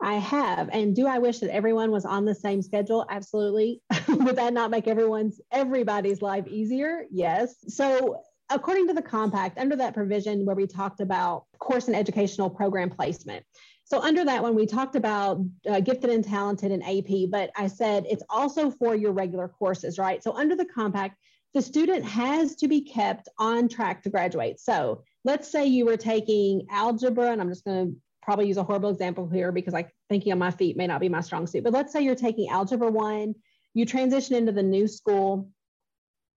I 0.00 0.14
have. 0.14 0.68
And 0.70 0.94
do 0.94 1.06
I 1.06 1.18
wish 1.18 1.38
that 1.38 1.50
everyone 1.50 1.90
was 1.90 2.04
on 2.04 2.24
the 2.24 2.34
same 2.34 2.60
schedule? 2.62 3.06
Absolutely. 3.08 3.80
Would 4.08 4.36
that 4.36 4.52
not 4.52 4.70
make 4.70 4.86
everyone's 4.86 5.40
everybody's 5.50 6.20
life 6.20 6.46
easier? 6.46 7.04
Yes. 7.10 7.54
So 7.68 8.20
according 8.50 8.88
to 8.88 8.94
the 8.94 9.02
compact, 9.02 9.58
under 9.58 9.76
that 9.76 9.94
provision 9.94 10.44
where 10.44 10.56
we 10.56 10.66
talked 10.66 11.00
about 11.00 11.44
course 11.58 11.86
and 11.86 11.96
educational 11.96 12.50
program 12.50 12.90
placement. 12.90 13.44
So 13.84 14.00
under 14.00 14.24
that 14.24 14.42
one, 14.42 14.54
we 14.54 14.66
talked 14.66 14.96
about 14.96 15.40
uh, 15.68 15.80
gifted 15.80 16.10
and 16.10 16.24
talented 16.24 16.72
and 16.72 16.82
AP, 16.82 17.30
but 17.30 17.50
I 17.56 17.68
said 17.68 18.06
it's 18.08 18.22
also 18.30 18.70
for 18.70 18.94
your 18.94 19.12
regular 19.12 19.48
courses, 19.48 19.98
right? 19.98 20.22
So 20.22 20.34
under 20.34 20.56
the 20.56 20.64
compact, 20.64 21.18
the 21.52 21.62
student 21.62 22.04
has 22.04 22.56
to 22.56 22.68
be 22.68 22.80
kept 22.80 23.28
on 23.38 23.68
track 23.68 24.02
to 24.02 24.10
graduate. 24.10 24.58
So 24.58 25.04
let's 25.24 25.50
say 25.50 25.66
you 25.66 25.86
were 25.86 25.96
taking 25.96 26.66
algebra, 26.70 27.30
and 27.30 27.40
I'm 27.40 27.48
just 27.48 27.64
going 27.64 27.86
to 27.86 27.96
probably 28.22 28.46
use 28.46 28.56
a 28.56 28.64
horrible 28.64 28.90
example 28.90 29.28
here 29.28 29.52
because 29.52 29.74
like 29.74 29.90
thinking 30.08 30.32
on 30.32 30.38
my 30.38 30.50
feet 30.50 30.76
may 30.76 30.86
not 30.86 31.00
be 31.00 31.08
my 31.08 31.20
strong 31.20 31.46
suit, 31.46 31.64
but 31.64 31.72
let's 31.72 31.92
say 31.92 32.02
you're 32.02 32.14
taking 32.14 32.48
algebra 32.48 32.90
one, 32.90 33.34
you 33.74 33.84
transition 33.84 34.36
into 34.36 34.52
the 34.52 34.62
new 34.62 34.88
school, 34.88 35.50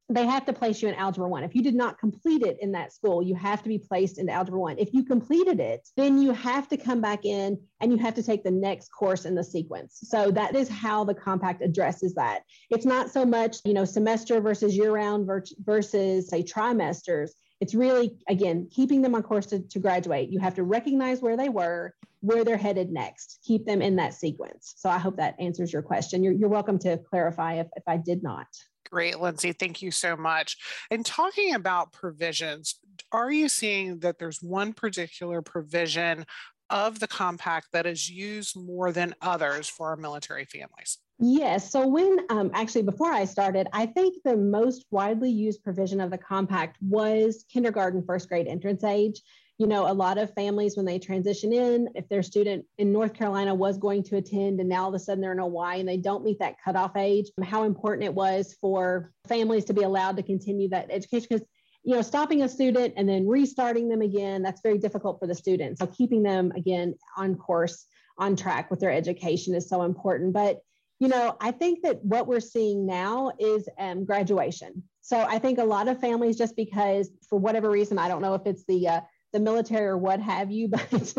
they 0.10 0.26
have 0.26 0.46
to 0.46 0.54
place 0.54 0.82
you 0.82 0.88
in 0.88 0.96
algebra 0.96 1.28
one. 1.28 1.44
If 1.44 1.54
you 1.54 1.62
did 1.62 1.76
not 1.76 2.00
complete 2.00 2.42
it 2.42 2.58
in 2.62 2.72
that 2.72 2.94
school, 2.94 3.22
you 3.22 3.36
have 3.36 3.62
to 3.64 3.70
be 3.70 3.78
placed 3.78 4.20
into 4.20 4.32
algebra 4.32 4.60
one. 4.60 4.78
If 4.80 4.94
you 4.94 5.04
completed 5.04 5.60
it, 5.60 5.88
then 5.98 6.22
you 6.22 6.32
have 6.32 6.70
to 6.70 6.78
come 6.78 7.02
back 7.02 7.26
in 7.26 7.60
and 7.82 7.92
you 7.92 7.98
have 7.98 8.14
to 8.16 8.24
take 8.24 8.44
the 8.44 8.52
next 8.52 8.90
course 8.90 9.26
in 9.26 9.36
the 9.36 9.44
sequence. 9.44 10.00
So 10.04 10.32
that 10.32 10.56
is 10.56 10.70
how 10.70 11.04
the 11.04 11.14
compact 11.14 11.62
addresses 11.62 12.14
that. 12.14 12.44
It's 12.70 12.86
not 12.86 13.12
so 13.12 13.26
much, 13.26 13.58
you 13.66 13.74
know, 13.74 13.84
semester 13.84 14.40
versus 14.40 14.78
year 14.78 14.92
round 14.92 15.30
versus 15.60 16.30
say 16.30 16.42
trimesters. 16.42 17.32
It's 17.60 17.74
really, 17.74 18.18
again, 18.28 18.70
keeping 18.72 19.02
them 19.02 19.16
on 19.16 19.24
course 19.24 19.48
to, 19.48 19.60
to 19.60 19.80
graduate. 19.80 20.30
You 20.30 20.40
have 20.40 20.56
to 20.56 20.64
recognize 20.64 21.22
where 21.22 21.36
they 21.38 21.50
were, 21.50 21.94
where 22.20 22.44
they're 22.44 22.58
headed 22.58 22.92
next, 22.92 23.40
keep 23.46 23.66
them 23.66 23.82
in 23.82 23.96
that 23.98 24.14
sequence. 24.14 24.74
So 24.78 24.90
I 24.90 24.98
hope 24.98 25.18
that 25.18 25.36
answers 25.40 25.74
your 25.74 25.82
question. 25.82 26.24
You're, 26.24 26.34
you're 26.34 26.50
welcome 26.50 26.80
to 26.80 26.98
clarify 26.98 27.56
if, 27.56 27.68
if 27.76 27.84
I 27.88 27.98
did 27.98 28.22
not. 28.24 28.48
Great, 28.90 29.20
Lindsay. 29.20 29.54
Thank 29.54 29.82
you 29.82 29.92
so 29.92 30.16
much. 30.16 30.58
And 30.92 31.06
talking 31.06 31.54
about 31.56 31.92
provisions, 31.92 32.80
are 33.12 33.32
you 33.32 33.50
seeing 33.50 34.00
that 34.00 34.18
there's 34.20 34.42
one 34.42 34.74
particular 34.74 35.42
provision 35.42 36.26
of 36.70 37.00
the 37.00 37.08
compact 37.08 37.68
that 37.74 37.86
is 37.86 38.10
used 38.10 38.56
more 38.56 38.92
than 38.92 39.16
others 39.22 39.68
for 39.68 39.90
our 39.90 39.98
military 39.98 40.46
families? 40.46 41.00
Yes. 41.20 41.72
So, 41.72 41.88
when 41.88 42.20
um, 42.30 42.52
actually 42.54 42.84
before 42.84 43.12
I 43.12 43.26
started, 43.26 43.68
I 43.74 43.88
think 43.88 44.22
the 44.24 44.38
most 44.38 44.86
widely 44.92 45.32
used 45.32 45.64
provision 45.64 46.00
of 46.00 46.12
the 46.12 46.18
compact 46.18 46.78
was 46.80 47.44
kindergarten, 47.52 48.04
first 48.06 48.30
grade 48.30 48.48
entrance 48.48 48.84
age. 48.84 49.22
You 49.58 49.66
know, 49.66 49.90
a 49.90 49.94
lot 49.94 50.20
of 50.20 50.32
families 50.36 50.78
when 50.78 50.86
they 50.86 51.00
transition 51.00 51.52
in, 51.52 51.90
if 51.96 52.08
their 52.08 52.22
student 52.22 52.66
in 52.78 52.94
North 52.94 53.16
Carolina 53.16 53.56
was 53.56 53.80
going 53.80 54.04
to 54.04 54.18
attend 54.18 54.60
and 54.60 54.70
now 54.70 54.84
all 54.84 54.90
of 54.90 54.94
a 54.94 55.00
sudden 55.00 55.20
they're 55.20 55.32
in 55.32 55.40
Hawaii 55.40 55.80
and 55.80 55.90
they 55.90 55.98
don't 55.98 56.24
meet 56.24 56.38
that 56.38 56.58
cutoff 56.64 56.96
age, 56.96 57.32
how 57.44 57.64
important 57.64 58.06
it 58.06 58.14
was 58.14 58.56
for 58.62 59.12
families 59.28 59.66
to 59.66 59.74
be 59.74 59.82
allowed 59.82 60.18
to 60.18 60.24
continue 60.24 60.70
that 60.70 60.92
education. 60.92 61.28
Because 61.32 61.48
you 61.84 61.96
know 61.96 62.04
stopping 62.04 62.44
a 62.44 62.50
student 62.50 62.94
and 62.98 63.10
then 63.10 63.28
restarting 63.28 63.88
them 63.88 64.02
again 64.02 64.44
that's 64.44 64.62
very 64.62 64.78
difficult 64.78 65.20
for 65.20 65.26
the 65.26 65.34
student. 65.34 65.80
So 65.80 65.88
keeping 65.88 66.22
them 66.22 66.52
again 66.56 66.94
on 67.18 67.34
course 67.36 67.88
on 68.20 68.36
track 68.36 68.70
with 68.70 68.80
their 68.80 68.92
education 68.92 69.56
is 69.56 69.70
so 69.70 69.82
important. 69.84 70.34
But 70.34 70.60
you 71.00 71.08
know 71.08 71.36
i 71.42 71.52
think 71.52 71.82
that 71.84 72.04
what 72.04 72.28
we're 72.28 72.40
seeing 72.40 72.86
now 72.86 73.32
is 73.40 73.68
um, 73.80 74.06
graduation. 74.06 74.84
So 75.02 75.18
i 75.18 75.40
think 75.40 75.60
a 75.60 75.64
lot 75.64 75.88
of 75.88 76.00
families 76.00 76.38
just 76.38 76.56
because 76.56 77.10
for 77.30 77.40
whatever 77.40 77.70
reason 77.70 77.98
i 77.98 78.08
don't 78.08 78.22
know 78.22 78.34
if 78.34 78.46
it's 78.46 78.66
the 78.66 78.88
uh, 78.88 79.02
the 79.34 79.40
military 79.40 79.86
or 79.86 79.98
what 79.98 80.20
have 80.20 80.52
you 80.52 80.68
but 80.70 81.16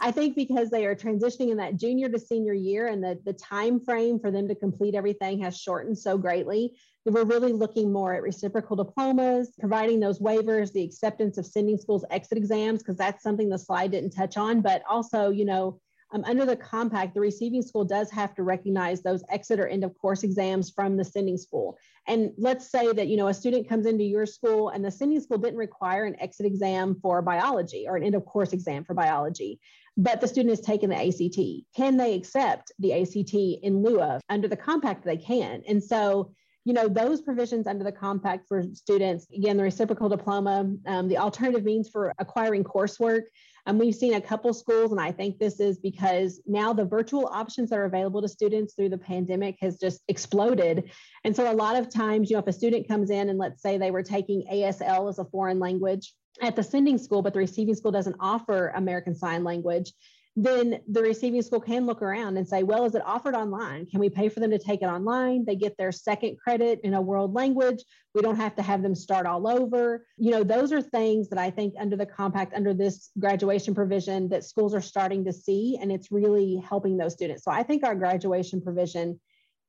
i 0.00 0.10
think 0.10 0.36
because 0.36 0.70
they 0.70 0.84
are 0.84 0.94
transitioning 0.94 1.50
in 1.50 1.56
that 1.56 1.76
junior 1.76 2.08
to 2.08 2.18
senior 2.18 2.52
year 2.52 2.88
and 2.88 3.02
the, 3.02 3.18
the 3.24 3.32
time 3.32 3.80
frame 3.80 4.18
for 4.18 4.30
them 4.30 4.48
to 4.48 4.54
complete 4.54 4.94
everything 4.94 5.40
has 5.40 5.58
shortened 5.58 5.96
so 5.96 6.18
greatly 6.18 6.72
that 7.04 7.12
we're 7.12 7.24
really 7.24 7.52
looking 7.52 7.92
more 7.92 8.14
at 8.14 8.22
reciprocal 8.22 8.76
diplomas 8.76 9.52
providing 9.58 10.00
those 10.00 10.18
waivers 10.18 10.72
the 10.72 10.84
acceptance 10.84 11.38
of 11.38 11.46
sending 11.46 11.78
schools 11.78 12.04
exit 12.10 12.38
exams 12.38 12.80
because 12.80 12.96
that's 12.96 13.22
something 13.22 13.48
the 13.48 13.58
slide 13.58 13.92
didn't 13.92 14.10
touch 14.10 14.36
on 14.36 14.60
but 14.60 14.82
also 14.88 15.30
you 15.30 15.44
know 15.44 15.80
um, 16.12 16.24
under 16.24 16.44
the 16.44 16.56
compact, 16.56 17.14
the 17.14 17.20
receiving 17.20 17.62
school 17.62 17.84
does 17.84 18.10
have 18.10 18.34
to 18.34 18.42
recognize 18.42 19.02
those 19.02 19.24
exit 19.30 19.58
or 19.58 19.66
end 19.66 19.84
of 19.84 19.96
course 19.98 20.22
exams 20.22 20.70
from 20.70 20.96
the 20.96 21.04
sending 21.04 21.38
school. 21.38 21.78
And 22.06 22.32
let's 22.36 22.70
say 22.70 22.92
that, 22.92 23.08
you 23.08 23.16
know, 23.16 23.28
a 23.28 23.34
student 23.34 23.68
comes 23.68 23.86
into 23.86 24.04
your 24.04 24.26
school 24.26 24.68
and 24.70 24.84
the 24.84 24.90
sending 24.90 25.20
school 25.20 25.38
didn't 25.38 25.58
require 25.58 26.04
an 26.04 26.20
exit 26.20 26.46
exam 26.46 26.96
for 27.00 27.22
biology 27.22 27.86
or 27.88 27.96
an 27.96 28.02
end 28.02 28.14
of 28.14 28.26
course 28.26 28.52
exam 28.52 28.84
for 28.84 28.94
biology, 28.94 29.58
but 29.96 30.20
the 30.20 30.28
student 30.28 30.50
has 30.50 30.60
taken 30.60 30.90
the 30.90 30.96
ACT. 30.96 31.66
Can 31.74 31.96
they 31.96 32.14
accept 32.14 32.72
the 32.78 32.92
ACT 32.92 33.34
in 33.62 33.82
lieu 33.82 34.00
of? 34.00 34.20
Under 34.28 34.48
the 34.48 34.56
compact, 34.56 35.04
they 35.04 35.16
can. 35.16 35.62
And 35.66 35.82
so, 35.82 36.32
you 36.64 36.72
know, 36.72 36.88
those 36.88 37.20
provisions 37.20 37.66
under 37.66 37.84
the 37.84 37.92
compact 37.92 38.46
for 38.48 38.62
students, 38.74 39.26
again, 39.34 39.56
the 39.56 39.64
reciprocal 39.64 40.08
diploma, 40.08 40.72
um, 40.86 41.08
the 41.08 41.18
alternative 41.18 41.64
means 41.64 41.88
for 41.88 42.12
acquiring 42.18 42.64
coursework, 42.64 43.22
and 43.66 43.78
we've 43.78 43.94
seen 43.94 44.14
a 44.14 44.20
couple 44.20 44.52
schools, 44.52 44.90
and 44.90 45.00
I 45.00 45.12
think 45.12 45.38
this 45.38 45.60
is 45.60 45.78
because 45.78 46.40
now 46.46 46.72
the 46.72 46.84
virtual 46.84 47.28
options 47.32 47.70
that 47.70 47.78
are 47.78 47.84
available 47.84 48.20
to 48.22 48.28
students 48.28 48.74
through 48.74 48.88
the 48.88 48.98
pandemic 48.98 49.56
has 49.60 49.78
just 49.78 50.02
exploded. 50.08 50.90
And 51.24 51.34
so 51.34 51.50
a 51.50 51.54
lot 51.54 51.76
of 51.76 51.88
times, 51.88 52.28
you 52.28 52.36
know, 52.36 52.40
if 52.40 52.48
a 52.48 52.52
student 52.52 52.88
comes 52.88 53.10
in 53.10 53.28
and 53.28 53.38
let's 53.38 53.62
say 53.62 53.78
they 53.78 53.92
were 53.92 54.02
taking 54.02 54.44
ASL 54.52 55.08
as 55.08 55.18
a 55.18 55.24
foreign 55.26 55.60
language 55.60 56.12
at 56.40 56.56
the 56.56 56.62
sending 56.62 56.98
school, 56.98 57.22
but 57.22 57.34
the 57.34 57.38
receiving 57.38 57.74
school 57.74 57.92
doesn't 57.92 58.16
offer 58.18 58.68
American 58.74 59.14
Sign 59.14 59.44
Language, 59.44 59.92
then 60.34 60.80
the 60.88 61.02
receiving 61.02 61.42
school 61.42 61.60
can 61.60 61.84
look 61.84 62.00
around 62.00 62.38
and 62.38 62.48
say, 62.48 62.62
well, 62.62 62.86
is 62.86 62.94
it 62.94 63.02
offered 63.04 63.34
online? 63.34 63.84
Can 63.84 64.00
we 64.00 64.08
pay 64.08 64.30
for 64.30 64.40
them 64.40 64.50
to 64.50 64.58
take 64.58 64.80
it 64.80 64.86
online? 64.86 65.44
They 65.44 65.56
get 65.56 65.76
their 65.76 65.92
second 65.92 66.38
credit 66.38 66.80
in 66.84 66.94
a 66.94 67.02
world 67.02 67.34
language. 67.34 67.84
We 68.14 68.22
don't 68.22 68.36
have 68.36 68.56
to 68.56 68.62
have 68.62 68.82
them 68.82 68.94
start 68.94 69.26
all 69.26 69.46
over. 69.46 70.06
You 70.16 70.30
know, 70.30 70.42
those 70.42 70.72
are 70.72 70.80
things 70.80 71.28
that 71.28 71.38
I 71.38 71.50
think 71.50 71.74
under 71.78 71.96
the 71.96 72.06
compact, 72.06 72.54
under 72.54 72.72
this 72.72 73.10
graduation 73.18 73.74
provision, 73.74 74.30
that 74.30 74.44
schools 74.44 74.74
are 74.74 74.80
starting 74.80 75.24
to 75.26 75.32
see, 75.34 75.78
and 75.80 75.92
it's 75.92 76.10
really 76.10 76.62
helping 76.66 76.96
those 76.96 77.12
students. 77.12 77.44
So 77.44 77.50
I 77.50 77.62
think 77.62 77.84
our 77.84 77.94
graduation 77.94 78.62
provision 78.62 79.20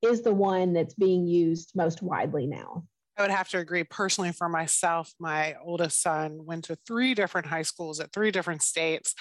is 0.01 0.21
the 0.21 0.33
one 0.33 0.71
that's 0.71 0.95
being 0.95 1.27
used 1.27 1.73
most 1.75 2.01
widely 2.01 2.47
now. 2.47 2.85
I 3.17 3.21
would 3.21 3.31
have 3.31 3.49
to 3.49 3.59
agree 3.59 3.83
personally 3.83 4.31
for 4.31 4.49
myself. 4.49 5.13
My 5.19 5.55
oldest 5.63 6.01
son 6.01 6.45
went 6.45 6.65
to 6.65 6.77
three 6.87 7.13
different 7.13 7.47
high 7.47 7.61
schools 7.61 7.99
at 7.99 8.11
three 8.11 8.31
different 8.31 8.63
states, 8.63 9.13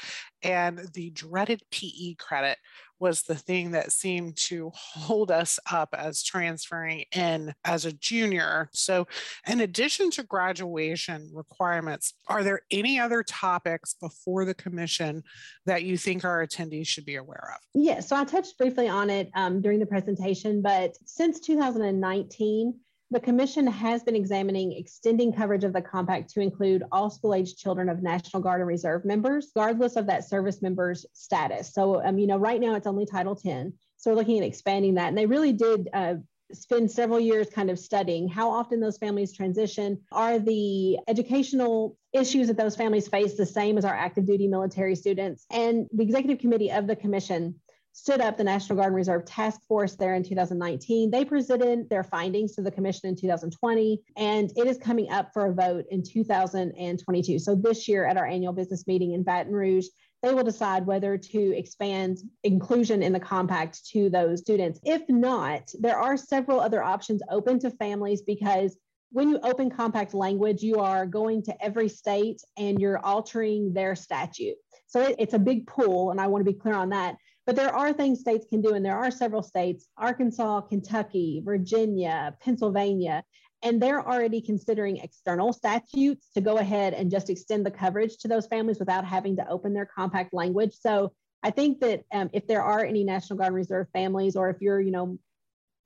and 0.43 0.81
the 0.95 1.11
dreaded 1.11 1.63
PE 1.71 2.15
credit 2.15 2.59
was 3.03 3.23
the 3.23 3.35
thing 3.35 3.73
that 3.73 3.91
seemed 3.91 4.37
to 4.37 4.71
hold 4.75 5.31
us 5.33 5.59
up 5.71 5.89
as 5.93 6.23
transferring 6.23 7.05
in 7.15 7.53
as 7.65 7.85
a 7.85 7.93
junior. 7.93 8.71
So, 8.73 9.09
in 9.47 9.61
addition 9.61 10.11
to 10.13 10.23
graduation 10.23 11.29
requirements, 11.35 12.15
are 12.29 12.45
there 12.45 12.61
any 12.71 13.01
other 13.01 13.25
topics 13.25 13.95
before 14.01 14.45
the 14.45 14.55
commission 14.55 15.25
that 15.67 15.83
you 15.83 15.99
think 15.99 16.25
our 16.25 16.47
attendees 16.47 16.87
should 16.87 17.05
be 17.05 17.17
aware 17.17 17.55
of? 17.55 17.61
Yes. 17.75 17.97
Yeah, 17.97 18.01
so, 18.01 18.17
I 18.17 18.25
touched 18.25 18.57
briefly 18.57 18.89
on 18.89 19.11
it 19.11 19.31
um, 19.35 19.61
during 19.61 19.81
the 19.81 19.87
presentation, 19.87 20.63
but 20.63 20.97
since 21.05 21.41
2019, 21.41 22.79
the 23.13 23.21
Commission 23.21 23.67
has 23.67 24.03
been 24.03 24.17
examining 24.17 24.73
extending 24.73 25.35
coverage 25.35 25.65
of 25.65 25.75
the 25.75 25.83
compact 25.83 26.31
to 26.31 26.41
include 26.41 26.83
all 26.91 27.11
school 27.11 27.35
age 27.35 27.57
children 27.57 27.91
of 27.91 28.03
National 28.03 28.43
Guard 28.43 28.61
and 28.61 28.69
Reserve 28.69 29.05
members, 29.05 29.53
regardless 29.55 29.97
of 29.97 30.07
that 30.07 30.27
service 30.27 30.63
member's 30.63 31.05
status. 31.13 31.75
So, 31.75 32.03
um, 32.03 32.19
you 32.19 32.27
know, 32.27 32.39
right 32.39 32.59
now 32.59 32.75
it's 32.75 32.87
only 32.87 33.05
Title 33.05 33.37
10. 33.37 33.75
So 33.99 34.11
we're 34.11 34.17
looking 34.17 34.39
at 34.39 34.45
expanding 34.45 34.95
that. 34.95 35.09
And 35.09 35.19
they 35.19 35.27
really 35.27 35.53
did 35.53 35.91
uh, 35.93 36.15
spend 36.55 36.91
several 36.91 37.21
years 37.21 37.51
kind 37.51 37.71
of 37.71 37.79
studying 37.79 38.29
how 38.29 38.51
often 38.51 38.81
those 38.81 38.97
families 38.97 39.35
transition. 39.35 40.01
Are 40.11 40.39
the 40.39 40.99
educational 41.07 41.99
issues 42.15 42.47
that 42.47 42.57
those 42.57 42.77
families 42.77 43.09
face 43.09 43.37
the 43.37 43.47
same 43.47 43.77
as 43.77 43.85
our 43.85 43.95
active 43.95 44.27
duty 44.27 44.49
military 44.49 44.95
students? 44.95 45.45
And 45.51 45.87
the 45.93 46.03
executive 46.03 46.39
committee 46.39 46.71
of 46.71 46.87
the 46.87 46.97
commission 46.97 47.57
stood 47.93 48.21
up 48.21 48.37
the 48.37 48.45
National 48.45 48.77
Guard 48.77 48.89
and 48.89 48.97
Reserve 48.97 49.25
Task 49.25 49.61
Force 49.67 49.97
there 49.97 50.15
in 50.15 50.23
2019. 50.23 51.11
They 51.11 51.25
presented 51.25 51.89
their 51.89 52.05
findings 52.05 52.55
to 52.55 52.63
the 52.63 52.71
commission 52.71 53.09
in 53.09 53.17
2020, 53.17 54.01
and 54.17 54.51
it 54.57 54.67
is 54.67 54.79
coming 54.79 55.11
up 55.11 55.33
for 55.33 55.47
a 55.47 55.53
vote 55.53 55.85
in 55.91 56.03
2022. 56.03 57.39
So 57.39 57.55
this 57.55 57.87
year 57.87 58.07
at 58.07 58.17
our 58.17 58.27
annual 58.27 58.53
business 58.53 58.87
meeting 58.87 59.13
in 59.13 59.23
Baton 59.23 59.53
Rouge, 59.53 59.87
they 60.23 60.33
will 60.33 60.45
decide 60.45 60.87
whether 60.87 61.19
to 61.19 61.57
expand 61.57 62.19
inclusion 62.45 63.03
in 63.03 63.13
the 63.13 63.21
compact 63.21 63.85
to 63.89 64.09
those 64.09 64.41
students. 64.41 64.81
If 64.85 65.03
not, 65.09 65.71
there 65.79 65.99
are 65.99 66.17
several 66.17 66.61
other 66.61 66.83
options 66.83 67.23
open 67.29 67.59
to 67.61 67.71
families 67.73 68.23
because 68.23 68.77
when 69.11 69.29
you 69.29 69.39
open 69.43 69.69
compact 69.69 70.15
language, 70.15 70.63
you 70.63 70.77
are 70.77 71.05
going 71.05 71.43
to 71.43 71.65
every 71.65 71.89
state 71.89 72.41
and 72.57 72.81
you're 72.81 73.05
altering 73.05 73.75
their 73.75 73.95
statute. 73.95 74.57
So 74.87 75.15
it's 75.19 75.35
a 75.35 75.39
big 75.39 75.67
pool, 75.67 76.11
and 76.11 76.21
I 76.21 76.27
want 76.27 76.45
to 76.45 76.51
be 76.51 76.59
clear 76.59 76.75
on 76.75 76.91
that. 76.91 77.17
But 77.47 77.57
there 77.57 77.75
are 77.75 77.93
things 77.93 78.21
states 78.21 78.47
can 78.49 78.61
do, 78.61 78.75
and 78.75 78.85
there 78.85 78.97
are 78.97 79.11
several 79.11 79.43
states 79.43 79.89
Arkansas, 79.97 80.61
Kentucky, 80.63 81.43
Virginia, 81.45 82.37
Pennsylvania, 82.41 83.25
and 83.63 83.81
they're 83.81 84.07
already 84.07 84.41
considering 84.41 84.99
external 84.99 85.53
statutes 85.53 86.29
to 86.35 86.41
go 86.41 86.59
ahead 86.59 86.95
and 86.95 87.11
just 87.11 87.31
extend 87.31 87.65
the 87.65 87.71
coverage 87.71 88.19
to 88.19 88.29
those 88.29 88.47
families 88.47 88.79
without 88.79 89.05
having 89.05 89.37
to 89.37 89.49
open 89.49 89.73
their 89.73 89.87
compact 89.87 90.35
language. 90.35 90.75
So 90.75 91.13
I 91.43 91.51
think 91.51 91.81
that 91.81 92.05
um, 92.13 92.31
if 92.33 92.47
there 92.47 92.63
are 92.63 92.85
any 92.85 93.05
National 93.05 93.39
Guard 93.39 93.49
and 93.49 93.57
Reserve 93.57 93.87
families, 93.93 94.37
or 94.37 94.51
if 94.51 94.61
you're, 94.61 94.81
you 94.81 94.91
know, 94.91 95.19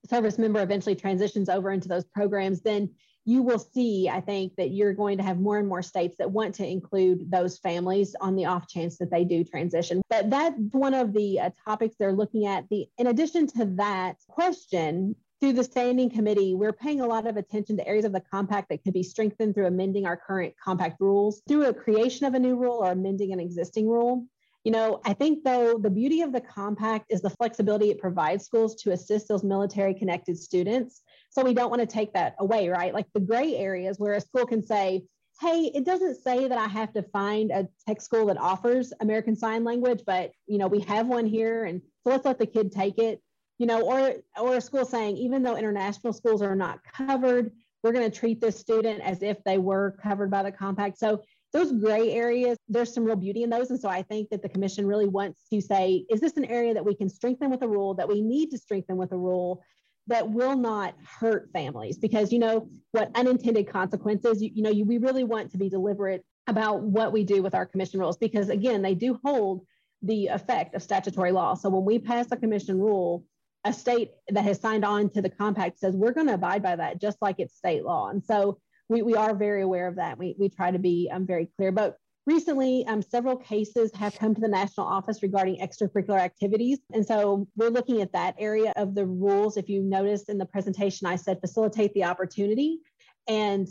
service 0.08 0.38
member 0.38 0.62
eventually 0.62 0.94
transitions 0.94 1.48
over 1.48 1.70
into 1.70 1.88
those 1.88 2.04
programs, 2.04 2.60
then 2.60 2.90
you 3.26 3.42
will 3.42 3.58
see, 3.58 4.08
I 4.08 4.20
think, 4.20 4.54
that 4.56 4.70
you're 4.70 4.94
going 4.94 5.18
to 5.18 5.24
have 5.24 5.38
more 5.38 5.58
and 5.58 5.68
more 5.68 5.82
states 5.82 6.16
that 6.18 6.30
want 6.30 6.54
to 6.54 6.66
include 6.66 7.30
those 7.30 7.58
families 7.58 8.14
on 8.20 8.36
the 8.36 8.46
off 8.46 8.68
chance 8.68 8.96
that 8.98 9.10
they 9.10 9.24
do 9.24 9.42
transition. 9.42 10.00
But 10.08 10.30
that's 10.30 10.56
one 10.70 10.94
of 10.94 11.12
the 11.12 11.40
uh, 11.40 11.50
topics 11.64 11.96
they're 11.98 12.12
looking 12.12 12.46
at. 12.46 12.68
The 12.70 12.86
in 12.98 13.08
addition 13.08 13.48
to 13.48 13.64
that 13.76 14.16
question, 14.28 15.16
through 15.40 15.52
the 15.54 15.64
standing 15.64 16.08
committee, 16.08 16.54
we're 16.54 16.72
paying 16.72 17.00
a 17.00 17.06
lot 17.06 17.26
of 17.26 17.36
attention 17.36 17.76
to 17.76 17.86
areas 17.86 18.06
of 18.06 18.12
the 18.12 18.22
compact 18.32 18.68
that 18.70 18.82
could 18.82 18.94
be 18.94 19.02
strengthened 19.02 19.54
through 19.54 19.66
amending 19.66 20.06
our 20.06 20.16
current 20.16 20.54
compact 20.62 21.00
rules 21.00 21.42
through 21.46 21.66
a 21.66 21.74
creation 21.74 22.26
of 22.26 22.34
a 22.34 22.38
new 22.38 22.56
rule 22.56 22.78
or 22.82 22.92
amending 22.92 23.32
an 23.32 23.40
existing 23.40 23.88
rule. 23.88 24.24
You 24.64 24.72
know, 24.72 25.00
I 25.04 25.12
think 25.12 25.44
though 25.44 25.78
the 25.78 25.90
beauty 25.90 26.22
of 26.22 26.32
the 26.32 26.40
compact 26.40 27.06
is 27.10 27.20
the 27.20 27.30
flexibility 27.30 27.90
it 27.90 28.00
provides 28.00 28.44
schools 28.44 28.74
to 28.82 28.90
assist 28.92 29.28
those 29.28 29.44
military 29.44 29.94
connected 29.94 30.36
students. 30.36 31.02
So 31.36 31.44
we 31.44 31.52
don't 31.52 31.68
want 31.68 31.80
to 31.80 31.86
take 31.86 32.14
that 32.14 32.34
away, 32.38 32.70
right? 32.70 32.94
Like 32.94 33.12
the 33.12 33.20
gray 33.20 33.56
areas 33.56 33.98
where 33.98 34.14
a 34.14 34.20
school 34.22 34.46
can 34.46 34.62
say, 34.62 35.02
hey, 35.42 35.70
it 35.74 35.84
doesn't 35.84 36.22
say 36.22 36.48
that 36.48 36.56
I 36.56 36.66
have 36.66 36.94
to 36.94 37.02
find 37.02 37.50
a 37.50 37.68
tech 37.86 38.00
school 38.00 38.24
that 38.26 38.38
offers 38.38 38.90
American 39.00 39.36
Sign 39.36 39.62
Language, 39.62 40.00
but 40.06 40.32
you 40.46 40.56
know, 40.56 40.66
we 40.66 40.80
have 40.80 41.08
one 41.08 41.26
here 41.26 41.66
and 41.66 41.82
so 42.02 42.10
let's 42.10 42.24
let 42.24 42.38
the 42.38 42.46
kid 42.46 42.72
take 42.72 42.98
it. 42.98 43.20
You 43.58 43.66
know, 43.66 43.82
or 43.82 44.14
or 44.40 44.56
a 44.56 44.60
school 44.62 44.86
saying, 44.86 45.18
even 45.18 45.42
though 45.42 45.56
international 45.56 46.14
schools 46.14 46.40
are 46.40 46.56
not 46.56 46.80
covered, 46.84 47.52
we're 47.82 47.92
going 47.92 48.10
to 48.10 48.18
treat 48.18 48.40
this 48.40 48.58
student 48.58 49.02
as 49.02 49.22
if 49.22 49.42
they 49.44 49.58
were 49.58 49.98
covered 50.02 50.30
by 50.30 50.42
the 50.42 50.52
compact. 50.52 50.98
So 50.98 51.22
those 51.52 51.72
gray 51.72 52.12
areas, 52.12 52.58
there's 52.68 52.92
some 52.92 53.04
real 53.04 53.16
beauty 53.16 53.42
in 53.42 53.50
those. 53.50 53.70
And 53.70 53.80
so 53.80 53.88
I 53.88 54.02
think 54.02 54.28
that 54.30 54.42
the 54.42 54.48
commission 54.48 54.86
really 54.86 55.06
wants 55.06 55.44
to 55.52 55.60
say, 55.60 56.04
is 56.10 56.20
this 56.20 56.36
an 56.36 56.44
area 56.46 56.74
that 56.74 56.84
we 56.84 56.94
can 56.94 57.08
strengthen 57.08 57.50
with 57.50 57.62
a 57.62 57.68
rule, 57.68 57.94
that 57.94 58.08
we 58.08 58.20
need 58.20 58.50
to 58.50 58.58
strengthen 58.58 58.96
with 58.96 59.12
a 59.12 59.16
rule 59.16 59.62
that 60.08 60.30
will 60.30 60.56
not 60.56 60.94
hurt 61.20 61.50
families? 61.52 61.98
Because, 61.98 62.32
you 62.32 62.38
know, 62.38 62.68
what 62.92 63.10
unintended 63.14 63.68
consequences, 63.68 64.42
you, 64.42 64.50
you 64.54 64.62
know, 64.62 64.70
you, 64.70 64.84
we 64.84 64.98
really 64.98 65.24
want 65.24 65.50
to 65.52 65.58
be 65.58 65.68
deliberate 65.68 66.24
about 66.46 66.82
what 66.82 67.12
we 67.12 67.24
do 67.24 67.42
with 67.42 67.54
our 67.54 67.66
commission 67.66 67.98
rules, 68.00 68.16
because 68.16 68.48
again, 68.48 68.82
they 68.82 68.94
do 68.94 69.18
hold 69.24 69.66
the 70.02 70.28
effect 70.28 70.74
of 70.74 70.82
statutory 70.82 71.32
law. 71.32 71.54
So 71.54 71.68
when 71.68 71.84
we 71.84 71.98
pass 71.98 72.26
a 72.30 72.36
commission 72.36 72.78
rule, 72.78 73.24
a 73.64 73.72
state 73.72 74.12
that 74.28 74.44
has 74.44 74.60
signed 74.60 74.84
on 74.84 75.10
to 75.10 75.22
the 75.22 75.30
compact 75.30 75.80
says 75.80 75.96
we're 75.96 76.12
going 76.12 76.28
to 76.28 76.34
abide 76.34 76.62
by 76.62 76.76
that 76.76 77.00
just 77.00 77.18
like 77.20 77.36
it's 77.38 77.56
state 77.56 77.84
law. 77.84 78.10
And 78.10 78.22
so 78.22 78.58
we, 78.88 79.02
we 79.02 79.14
are 79.14 79.34
very 79.34 79.62
aware 79.62 79.88
of 79.88 79.96
that. 79.96 80.18
We, 80.18 80.36
we 80.38 80.48
try 80.48 80.70
to 80.70 80.78
be 80.78 81.10
um, 81.12 81.26
very 81.26 81.50
clear. 81.56 81.72
But 81.72 81.96
recently, 82.26 82.84
um, 82.86 83.02
several 83.02 83.36
cases 83.36 83.90
have 83.94 84.18
come 84.18 84.34
to 84.34 84.40
the 84.40 84.48
national 84.48 84.86
office 84.86 85.22
regarding 85.22 85.60
extracurricular 85.60 86.18
activities. 86.18 86.78
And 86.92 87.06
so 87.06 87.46
we're 87.56 87.70
looking 87.70 88.02
at 88.02 88.12
that 88.12 88.34
area 88.38 88.72
of 88.76 88.94
the 88.94 89.06
rules. 89.06 89.56
If 89.56 89.68
you 89.68 89.82
noticed 89.82 90.28
in 90.28 90.38
the 90.38 90.46
presentation, 90.46 91.06
I 91.06 91.16
said 91.16 91.40
facilitate 91.40 91.94
the 91.94 92.04
opportunity. 92.04 92.80
And 93.28 93.68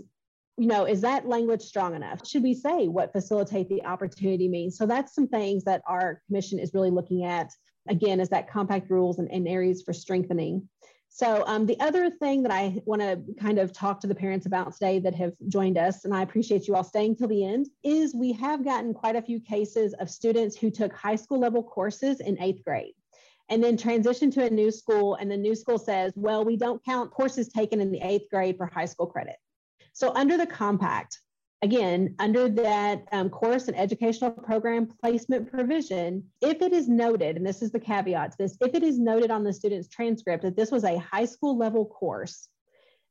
you 0.57 0.67
know, 0.67 0.85
is 0.85 1.01
that 1.01 1.27
language 1.27 1.61
strong 1.61 1.95
enough? 1.95 2.25
Should 2.25 2.43
we 2.43 2.53
say 2.53 2.87
what 2.87 3.11
facilitate 3.11 3.67
the 3.67 3.83
opportunity 3.83 4.47
means? 4.47 4.77
So 4.77 4.85
that's 4.85 5.13
some 5.13 5.27
things 5.27 5.65
that 5.65 5.81
our 5.85 6.21
commission 6.27 6.59
is 6.59 6.73
really 6.73 6.91
looking 6.91 7.25
at. 7.25 7.51
Again, 7.89 8.19
is 8.19 8.29
that 8.29 8.49
compact 8.49 8.89
rules 8.89 9.19
and, 9.19 9.29
and 9.31 9.47
areas 9.47 9.83
for 9.83 9.93
strengthening. 9.93 10.67
So 11.15 11.45
um, 11.47 11.65
the 11.65 11.79
other 11.79 12.09
thing 12.09 12.43
that 12.43 12.51
I 12.51 12.81
want 12.83 13.01
to 13.01 13.21
kind 13.39 13.57
of 13.57 13.71
talk 13.71 14.01
to 14.01 14.07
the 14.07 14.13
parents 14.13 14.47
about 14.47 14.73
today 14.73 14.99
that 14.99 15.15
have 15.15 15.31
joined 15.47 15.77
us, 15.77 16.03
and 16.03 16.13
I 16.13 16.23
appreciate 16.23 16.67
you 16.67 16.75
all 16.75 16.83
staying 16.83 17.15
till 17.15 17.29
the 17.29 17.45
end, 17.45 17.67
is 17.85 18.13
we 18.13 18.33
have 18.33 18.65
gotten 18.65 18.93
quite 18.93 19.15
a 19.15 19.21
few 19.21 19.39
cases 19.39 19.93
of 19.93 20.09
students 20.09 20.57
who 20.57 20.69
took 20.69 20.91
high 20.91 21.15
school 21.15 21.39
level 21.39 21.63
courses 21.63 22.19
in 22.19 22.37
eighth 22.41 22.65
grade 22.65 22.95
and 23.47 23.63
then 23.63 23.77
transition 23.77 24.29
to 24.31 24.43
a 24.43 24.49
new 24.49 24.69
school 24.69 25.15
and 25.15 25.31
the 25.31 25.37
new 25.37 25.55
school 25.55 25.77
says, 25.77 26.11
well, 26.17 26.43
we 26.43 26.57
don't 26.57 26.83
count 26.83 27.11
courses 27.11 27.47
taken 27.47 27.79
in 27.79 27.93
the 27.93 28.01
eighth 28.01 28.29
grade 28.29 28.57
for 28.57 28.65
high 28.65 28.83
school 28.83 29.07
credit. 29.07 29.37
So 29.93 30.11
under 30.15 30.35
the 30.35 30.45
compact, 30.45 31.21
again, 31.61 32.15
under 32.19 32.49
that 32.49 33.05
um, 33.11 33.29
course 33.29 33.67
and 33.67 33.77
educational 33.77 34.31
program 34.31 34.87
placement 35.01 35.51
provision, 35.51 36.23
if 36.41 36.61
it 36.61 36.73
is 36.73 36.87
noted, 36.87 37.37
and 37.37 37.45
this 37.45 37.61
is 37.61 37.71
the 37.71 37.79
caveat 37.79 38.31
to 38.31 38.37
this, 38.37 38.57
if 38.61 38.75
it 38.75 38.83
is 38.83 38.99
noted 38.99 39.31
on 39.31 39.43
the 39.43 39.53
student's 39.53 39.87
transcript 39.87 40.43
that 40.43 40.55
this 40.55 40.71
was 40.71 40.83
a 40.83 40.97
high 40.97 41.25
school 41.25 41.57
level 41.57 41.85
course, 41.85 42.49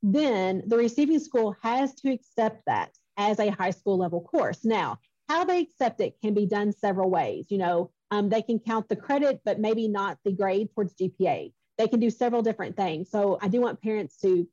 then 0.03 0.63
the 0.67 0.77
receiving 0.77 1.19
school 1.19 1.57
has 1.63 1.95
to 1.95 2.13
accept 2.13 2.63
that 2.67 2.91
as 3.17 3.39
a 3.39 3.51
high 3.51 3.71
school 3.71 3.97
level 3.97 4.21
course. 4.21 4.65
Now, 4.65 4.99
how 5.29 5.45
they 5.45 5.61
accept 5.61 6.01
it 6.01 6.17
can 6.23 6.35
be 6.35 6.47
done 6.47 6.73
several 6.73 7.11
ways. 7.11 7.47
You 7.49 7.59
know, 7.59 7.91
um, 8.11 8.29
they 8.29 8.43
can 8.43 8.59
count 8.59 8.89
the 8.89 8.97
credit, 8.97 9.41
but 9.45 9.59
maybe 9.59 9.89
not 9.89 10.19
the 10.25 10.33
grade 10.33 10.69
towards 10.75 10.95
GPA. 10.95 11.53
They 11.79 11.89
can 11.89 12.01
do 12.01 12.11
several 12.11 12.43
different 12.43 12.77
things. 12.77 13.11
So 13.11 13.39
I 13.41 13.49
do 13.49 13.61
want 13.61 13.81
parents 13.81 14.19
to 14.19 14.47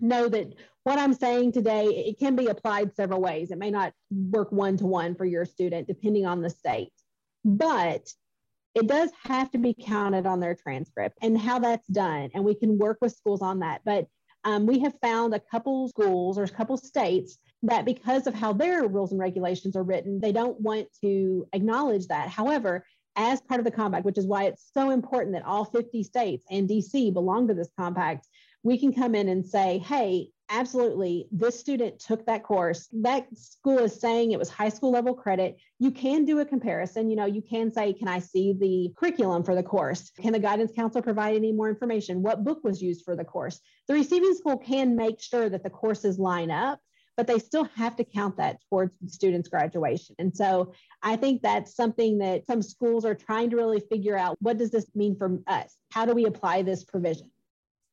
know 0.00 0.28
that 0.28 0.54
what 0.84 0.98
I'm 0.98 1.14
saying 1.14 1.52
today, 1.52 1.86
it 1.86 2.18
can 2.18 2.36
be 2.36 2.46
applied 2.46 2.94
several 2.94 3.20
ways. 3.20 3.50
It 3.50 3.58
may 3.58 3.70
not 3.70 3.92
work 4.10 4.52
one 4.52 4.76
to 4.78 4.86
one 4.86 5.14
for 5.14 5.24
your 5.24 5.44
student, 5.44 5.88
depending 5.88 6.26
on 6.26 6.42
the 6.42 6.50
state, 6.50 6.92
but 7.44 8.12
it 8.74 8.86
does 8.86 9.10
have 9.22 9.50
to 9.52 9.58
be 9.58 9.74
counted 9.74 10.26
on 10.26 10.40
their 10.40 10.54
transcript 10.54 11.18
and 11.22 11.38
how 11.38 11.58
that's 11.60 11.86
done. 11.86 12.30
And 12.34 12.44
we 12.44 12.54
can 12.54 12.76
work 12.76 12.98
with 13.00 13.14
schools 13.14 13.40
on 13.40 13.60
that. 13.60 13.82
But 13.84 14.08
um, 14.44 14.66
we 14.66 14.80
have 14.80 14.94
found 15.00 15.32
a 15.32 15.40
couple 15.40 15.88
schools 15.88 16.36
or 16.36 16.42
a 16.42 16.48
couple 16.48 16.76
states 16.76 17.38
that 17.62 17.86
because 17.86 18.26
of 18.26 18.34
how 18.34 18.52
their 18.52 18.86
rules 18.86 19.12
and 19.12 19.20
regulations 19.20 19.74
are 19.74 19.82
written, 19.82 20.20
they 20.20 20.32
don't 20.32 20.60
want 20.60 20.88
to 21.02 21.46
acknowledge 21.52 22.08
that. 22.08 22.28
However, 22.28 22.84
as 23.16 23.40
part 23.40 23.60
of 23.60 23.64
the 23.64 23.70
compact, 23.70 24.04
which 24.04 24.18
is 24.18 24.26
why 24.26 24.44
it's 24.44 24.70
so 24.74 24.90
important 24.90 25.34
that 25.34 25.44
all 25.44 25.64
50 25.64 26.02
states 26.02 26.44
and 26.50 26.68
DC 26.68 27.12
belong 27.12 27.48
to 27.48 27.54
this 27.54 27.70
compact, 27.78 28.26
we 28.64 28.78
can 28.78 28.92
come 28.92 29.14
in 29.14 29.28
and 29.28 29.46
say, 29.46 29.78
hey, 29.78 30.30
absolutely 30.50 31.26
this 31.30 31.58
student 31.58 31.98
took 31.98 32.26
that 32.26 32.42
course. 32.42 32.88
That 32.92 33.26
school 33.36 33.78
is 33.78 33.98
saying 33.98 34.32
it 34.32 34.38
was 34.38 34.48
high 34.48 34.68
school 34.68 34.90
level 34.90 35.14
credit. 35.14 35.56
You 35.78 35.90
can 35.90 36.24
do 36.24 36.40
a 36.40 36.44
comparison. 36.44 37.08
You 37.08 37.16
know 37.16 37.26
you 37.26 37.42
can 37.42 37.70
say 37.70 37.92
can 37.92 38.08
i 38.08 38.18
see 38.18 38.54
the 38.58 38.92
curriculum 38.98 39.44
for 39.44 39.54
the 39.54 39.62
course? 39.62 40.10
Can 40.20 40.32
the 40.32 40.38
guidance 40.38 40.72
counselor 40.74 41.02
provide 41.02 41.36
any 41.36 41.52
more 41.52 41.68
information? 41.68 42.22
What 42.22 42.44
book 42.44 42.60
was 42.62 42.82
used 42.82 43.04
for 43.04 43.16
the 43.16 43.24
course? 43.24 43.60
The 43.88 43.94
receiving 43.94 44.34
school 44.34 44.58
can 44.58 44.96
make 44.96 45.20
sure 45.20 45.48
that 45.48 45.62
the 45.62 45.70
courses 45.70 46.18
line 46.18 46.50
up 46.50 46.80
but 47.16 47.28
they 47.28 47.38
still 47.38 47.68
have 47.76 47.94
to 47.94 48.02
count 48.02 48.36
that 48.38 48.58
towards 48.68 48.92
the 49.00 49.08
students 49.08 49.48
graduation. 49.48 50.16
And 50.18 50.36
so 50.36 50.72
i 51.02 51.16
think 51.16 51.42
that's 51.42 51.76
something 51.76 52.18
that 52.18 52.46
some 52.46 52.60
schools 52.60 53.04
are 53.04 53.14
trying 53.14 53.50
to 53.50 53.56
really 53.56 53.80
figure 53.80 54.18
out. 54.18 54.36
What 54.40 54.58
does 54.58 54.70
this 54.70 54.86
mean 54.94 55.16
for 55.16 55.38
us? 55.46 55.76
How 55.92 56.04
do 56.04 56.12
we 56.12 56.26
apply 56.26 56.62
this 56.62 56.84
provision 56.84 57.30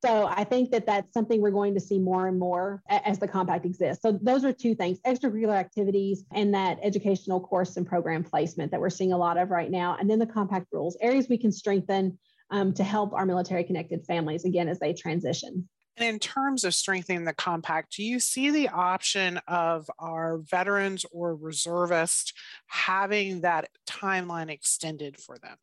so 0.03 0.25
I 0.25 0.43
think 0.43 0.71
that 0.71 0.87
that's 0.87 1.13
something 1.13 1.41
we're 1.41 1.51
going 1.51 1.75
to 1.75 1.79
see 1.79 1.99
more 1.99 2.27
and 2.27 2.39
more 2.39 2.81
as 2.89 3.19
the 3.19 3.27
compact 3.27 3.65
exists. 3.65 4.01
So 4.01 4.17
those 4.21 4.43
are 4.43 4.51
two 4.51 4.73
things, 4.73 4.99
extracurricular 5.05 5.55
activities 5.55 6.23
and 6.33 6.53
that 6.55 6.79
educational 6.81 7.39
course 7.39 7.77
and 7.77 7.85
program 7.85 8.23
placement 8.23 8.71
that 8.71 8.79
we're 8.79 8.89
seeing 8.89 9.13
a 9.13 9.17
lot 9.17 9.37
of 9.37 9.51
right 9.51 9.69
now. 9.69 9.97
And 9.99 10.09
then 10.09 10.17
the 10.17 10.25
compact 10.25 10.67
rules, 10.71 10.97
areas 11.01 11.27
we 11.29 11.37
can 11.37 11.51
strengthen 11.51 12.17
um, 12.49 12.73
to 12.73 12.83
help 12.83 13.13
our 13.13 13.25
military 13.25 13.63
connected 13.63 14.05
families 14.05 14.43
again 14.43 14.67
as 14.67 14.79
they 14.79 14.93
transition. 14.93 15.69
And 15.97 16.07
in 16.07 16.19
terms 16.19 16.63
of 16.63 16.73
strengthening 16.73 17.25
the 17.25 17.33
compact, 17.33 17.95
do 17.97 18.03
you 18.03 18.19
see 18.19 18.49
the 18.49 18.69
option 18.69 19.39
of 19.47 19.89
our 19.99 20.39
veterans 20.39 21.05
or 21.11 21.35
reservists 21.35 22.33
having 22.65 23.41
that 23.41 23.69
timeline 23.85 24.49
extended 24.49 25.19
for 25.19 25.37
them? 25.37 25.57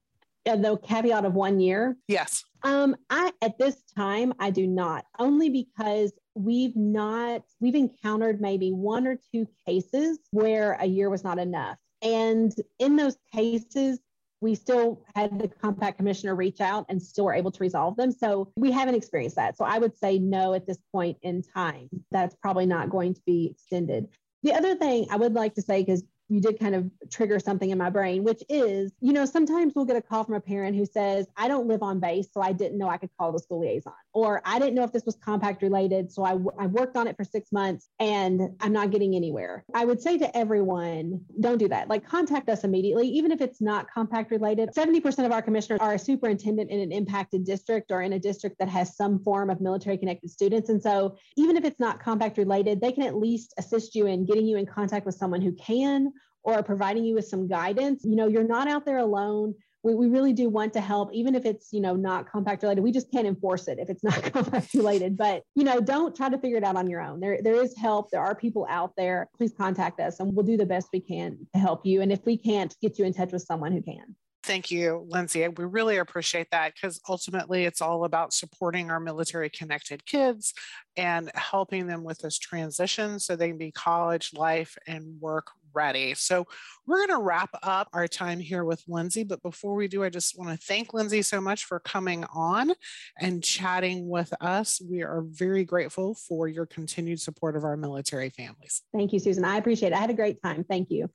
The 0.56 0.76
caveat 0.78 1.24
of 1.24 1.34
one 1.34 1.60
year? 1.60 1.96
Yes. 2.08 2.44
Um, 2.62 2.96
I 3.10 3.32
at 3.42 3.58
this 3.58 3.76
time 3.96 4.32
I 4.38 4.50
do 4.50 4.66
not, 4.66 5.04
only 5.18 5.48
because 5.48 6.12
we've 6.34 6.76
not 6.76 7.42
we've 7.60 7.74
encountered 7.74 8.40
maybe 8.40 8.70
one 8.72 9.06
or 9.06 9.18
two 9.32 9.46
cases 9.66 10.18
where 10.30 10.72
a 10.80 10.86
year 10.86 11.10
was 11.10 11.24
not 11.24 11.38
enough. 11.38 11.76
And 12.02 12.52
in 12.78 12.96
those 12.96 13.16
cases, 13.32 14.00
we 14.40 14.54
still 14.54 15.02
had 15.16 15.38
the 15.38 15.48
compact 15.48 15.98
commissioner 15.98 16.34
reach 16.34 16.60
out 16.60 16.86
and 16.88 17.02
still 17.02 17.24
were 17.24 17.34
able 17.34 17.50
to 17.50 17.60
resolve 17.60 17.96
them. 17.96 18.12
So 18.12 18.52
we 18.56 18.70
haven't 18.70 18.94
experienced 18.94 19.36
that. 19.36 19.56
So 19.56 19.64
I 19.64 19.78
would 19.78 19.96
say 19.98 20.18
no 20.18 20.54
at 20.54 20.66
this 20.66 20.78
point 20.92 21.18
in 21.22 21.42
time. 21.42 21.88
That's 22.12 22.36
probably 22.36 22.66
not 22.66 22.90
going 22.90 23.14
to 23.14 23.20
be 23.26 23.48
extended. 23.50 24.08
The 24.44 24.52
other 24.54 24.76
thing 24.76 25.06
I 25.10 25.16
would 25.16 25.34
like 25.34 25.54
to 25.54 25.62
say, 25.62 25.82
because 25.82 26.04
you 26.28 26.40
did 26.40 26.58
kind 26.58 26.74
of 26.74 26.90
trigger 27.10 27.38
something 27.38 27.70
in 27.70 27.78
my 27.78 27.90
brain, 27.90 28.22
which 28.22 28.42
is, 28.48 28.92
you 29.00 29.12
know, 29.12 29.24
sometimes 29.24 29.74
we'll 29.74 29.84
get 29.86 29.96
a 29.96 30.02
call 30.02 30.24
from 30.24 30.34
a 30.34 30.40
parent 30.40 30.76
who 30.76 30.84
says, 30.84 31.26
I 31.36 31.48
don't 31.48 31.66
live 31.66 31.82
on 31.82 32.00
base, 32.00 32.28
so 32.32 32.40
I 32.40 32.52
didn't 32.52 32.78
know 32.78 32.88
I 32.88 32.98
could 32.98 33.10
call 33.18 33.32
the 33.32 33.38
school 33.38 33.60
liaison. 33.60 33.92
Or 34.18 34.42
I 34.44 34.58
didn't 34.58 34.74
know 34.74 34.82
if 34.82 34.90
this 34.90 35.04
was 35.06 35.14
compact 35.14 35.62
related, 35.62 36.10
so 36.10 36.24
I, 36.24 36.34
worked 36.34 36.96
on 36.96 37.06
it 37.06 37.16
for 37.16 37.22
six 37.22 37.52
months 37.52 37.88
and 38.00 38.40
I'm 38.58 38.72
not 38.72 38.90
getting 38.90 39.14
anywhere. 39.14 39.64
I 39.74 39.84
would 39.84 40.02
say 40.02 40.18
to 40.18 40.36
everyone, 40.36 41.20
don't 41.38 41.58
do 41.58 41.68
that. 41.68 41.88
Like, 41.88 42.04
contact 42.04 42.48
us 42.48 42.64
immediately, 42.64 43.06
even 43.10 43.30
if 43.30 43.40
it's 43.40 43.60
not 43.60 43.86
compact 43.88 44.32
related. 44.32 44.70
70% 44.74 45.24
of 45.24 45.30
our 45.30 45.40
commissioners 45.40 45.78
are 45.80 45.94
a 45.94 45.98
superintendent 46.00 46.68
in 46.68 46.80
an 46.80 46.90
impacted 46.90 47.46
district 47.46 47.92
or 47.92 48.02
in 48.02 48.14
a 48.14 48.18
district 48.18 48.58
that 48.58 48.68
has 48.68 48.96
some 48.96 49.22
form 49.22 49.50
of 49.50 49.60
military 49.60 49.96
connected 49.96 50.30
students. 50.30 50.68
And 50.68 50.82
so, 50.82 51.16
even 51.36 51.56
if 51.56 51.64
it's 51.64 51.78
not 51.78 52.02
compact 52.02 52.38
related, 52.38 52.80
they 52.80 52.90
can 52.90 53.04
at 53.04 53.14
least 53.14 53.54
assist 53.56 53.94
you 53.94 54.06
in 54.06 54.26
getting 54.26 54.48
you 54.48 54.56
in 54.56 54.66
contact 54.66 55.06
with 55.06 55.14
someone 55.14 55.42
who 55.42 55.52
can 55.52 56.12
or 56.42 56.62
providing 56.62 57.04
you 57.04 57.14
with 57.14 57.28
some 57.28 57.46
guidance, 57.46 58.04
you 58.04 58.16
know, 58.16 58.26
you're 58.26 58.42
not 58.42 58.68
out 58.68 58.84
there 58.84 58.98
alone. 58.98 59.54
We, 59.88 59.94
we 59.94 60.08
really 60.08 60.34
do 60.34 60.50
want 60.50 60.74
to 60.74 60.82
help, 60.82 61.12
even 61.14 61.34
if 61.34 61.46
it's, 61.46 61.72
you 61.72 61.80
know, 61.80 61.96
not 61.96 62.30
compact 62.30 62.62
related. 62.62 62.82
We 62.82 62.92
just 62.92 63.10
can't 63.10 63.26
enforce 63.26 63.68
it 63.68 63.78
if 63.78 63.88
it's 63.88 64.04
not 64.04 64.22
compact 64.32 64.74
related. 64.74 65.16
But, 65.16 65.44
you 65.54 65.64
know, 65.64 65.80
don't 65.80 66.14
try 66.14 66.28
to 66.28 66.36
figure 66.36 66.58
it 66.58 66.64
out 66.64 66.76
on 66.76 66.90
your 66.90 67.00
own. 67.00 67.20
There, 67.20 67.38
there 67.42 67.62
is 67.62 67.74
help. 67.76 68.10
There 68.10 68.20
are 68.20 68.34
people 68.34 68.66
out 68.68 68.92
there. 68.98 69.30
Please 69.36 69.54
contact 69.56 69.98
us 69.98 70.20
and 70.20 70.34
we'll 70.34 70.44
do 70.44 70.58
the 70.58 70.66
best 70.66 70.88
we 70.92 71.00
can 71.00 71.38
to 71.54 71.58
help 71.58 71.86
you. 71.86 72.02
And 72.02 72.12
if 72.12 72.24
we 72.26 72.36
can't, 72.36 72.74
get 72.82 72.98
you 72.98 73.06
in 73.06 73.14
touch 73.14 73.32
with 73.32 73.42
someone 73.42 73.72
who 73.72 73.80
can. 73.80 74.14
Thank 74.44 74.70
you, 74.70 75.06
Lindsay. 75.08 75.46
We 75.48 75.64
really 75.64 75.98
appreciate 75.98 76.50
that 76.52 76.74
because 76.74 77.00
ultimately 77.08 77.64
it's 77.64 77.82
all 77.82 78.04
about 78.04 78.32
supporting 78.32 78.90
our 78.90 79.00
military 79.00 79.50
connected 79.50 80.06
kids 80.06 80.54
and 80.96 81.30
helping 81.34 81.86
them 81.86 82.04
with 82.04 82.18
this 82.18 82.38
transition 82.38 83.18
so 83.18 83.36
they 83.36 83.48
can 83.48 83.58
be 83.58 83.72
college 83.72 84.32
life 84.32 84.76
and 84.86 85.20
work 85.20 85.48
ready. 85.74 86.14
So 86.14 86.46
we're 86.86 87.06
going 87.06 87.18
to 87.18 87.24
wrap 87.24 87.50
up 87.62 87.88
our 87.92 88.08
time 88.08 88.40
here 88.40 88.64
with 88.64 88.82
Lindsay. 88.88 89.24
But 89.24 89.42
before 89.42 89.74
we 89.74 89.88
do, 89.88 90.04
I 90.04 90.10
just 90.10 90.38
want 90.38 90.50
to 90.50 90.66
thank 90.66 90.94
Lindsay 90.94 91.22
so 91.22 91.40
much 91.40 91.64
for 91.64 91.80
coming 91.80 92.24
on 92.34 92.72
and 93.20 93.42
chatting 93.42 94.08
with 94.08 94.32
us. 94.40 94.80
We 94.80 95.02
are 95.02 95.22
very 95.26 95.64
grateful 95.64 96.14
for 96.14 96.48
your 96.48 96.66
continued 96.66 97.20
support 97.20 97.56
of 97.56 97.64
our 97.64 97.76
military 97.76 98.30
families. 98.30 98.82
Thank 98.94 99.12
you, 99.12 99.18
Susan. 99.18 99.44
I 99.44 99.56
appreciate 99.56 99.92
it. 99.92 99.96
I 99.96 100.00
had 100.00 100.10
a 100.10 100.14
great 100.14 100.42
time. 100.42 100.64
Thank 100.64 100.90
you. 100.90 101.08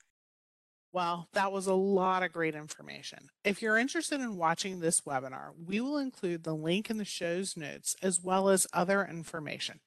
Well, 0.92 1.28
that 1.32 1.50
was 1.50 1.66
a 1.66 1.74
lot 1.74 2.22
of 2.22 2.32
great 2.32 2.54
information. 2.54 3.18
If 3.42 3.60
you're 3.60 3.76
interested 3.76 4.20
in 4.20 4.36
watching 4.36 4.78
this 4.78 5.00
webinar, 5.00 5.48
we 5.66 5.80
will 5.80 5.98
include 5.98 6.44
the 6.44 6.54
link 6.54 6.88
in 6.88 6.98
the 6.98 7.04
show's 7.04 7.56
notes 7.56 7.96
as 8.00 8.20
well 8.22 8.48
as 8.48 8.68
other 8.72 9.04
information. 9.04 9.80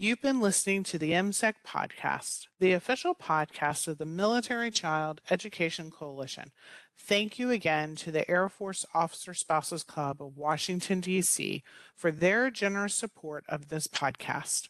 You've 0.00 0.22
been 0.22 0.40
listening 0.40 0.84
to 0.84 0.96
the 0.96 1.10
MCEC 1.10 1.54
podcast, 1.66 2.46
the 2.60 2.70
official 2.72 3.16
podcast 3.16 3.88
of 3.88 3.98
the 3.98 4.06
Military 4.06 4.70
Child 4.70 5.20
Education 5.28 5.90
Coalition. 5.90 6.52
Thank 6.96 7.40
you 7.40 7.50
again 7.50 7.96
to 7.96 8.12
the 8.12 8.30
Air 8.30 8.48
Force 8.48 8.86
Officer 8.94 9.34
Spouses 9.34 9.82
Club 9.82 10.22
of 10.22 10.36
Washington, 10.36 11.00
D.C. 11.00 11.64
for 11.96 12.12
their 12.12 12.48
generous 12.48 12.94
support 12.94 13.42
of 13.48 13.70
this 13.70 13.88
podcast. 13.88 14.68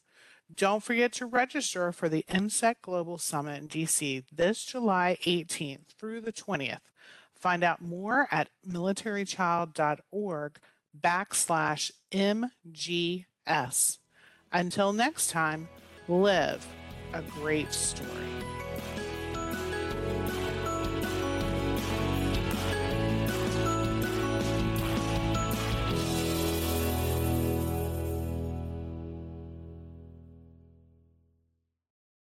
Don't 0.56 0.82
forget 0.82 1.12
to 1.12 1.26
register 1.26 1.92
for 1.92 2.08
the 2.08 2.24
MCEC 2.30 2.76
Global 2.80 3.18
Summit 3.18 3.60
in 3.60 3.68
DC 3.68 4.24
this 4.32 4.64
July 4.64 5.18
18th 5.26 5.88
through 5.98 6.22
the 6.22 6.32
20th. 6.32 6.80
Find 7.34 7.62
out 7.62 7.82
more 7.82 8.28
at 8.30 8.48
militarychild.org 8.66 10.58
backslash 10.98 11.90
MGS. 12.10 13.98
Until 14.52 14.92
next 14.92 15.30
time, 15.30 15.68
live 16.08 16.66
a 17.12 17.22
great 17.22 17.72
story. 17.72 18.08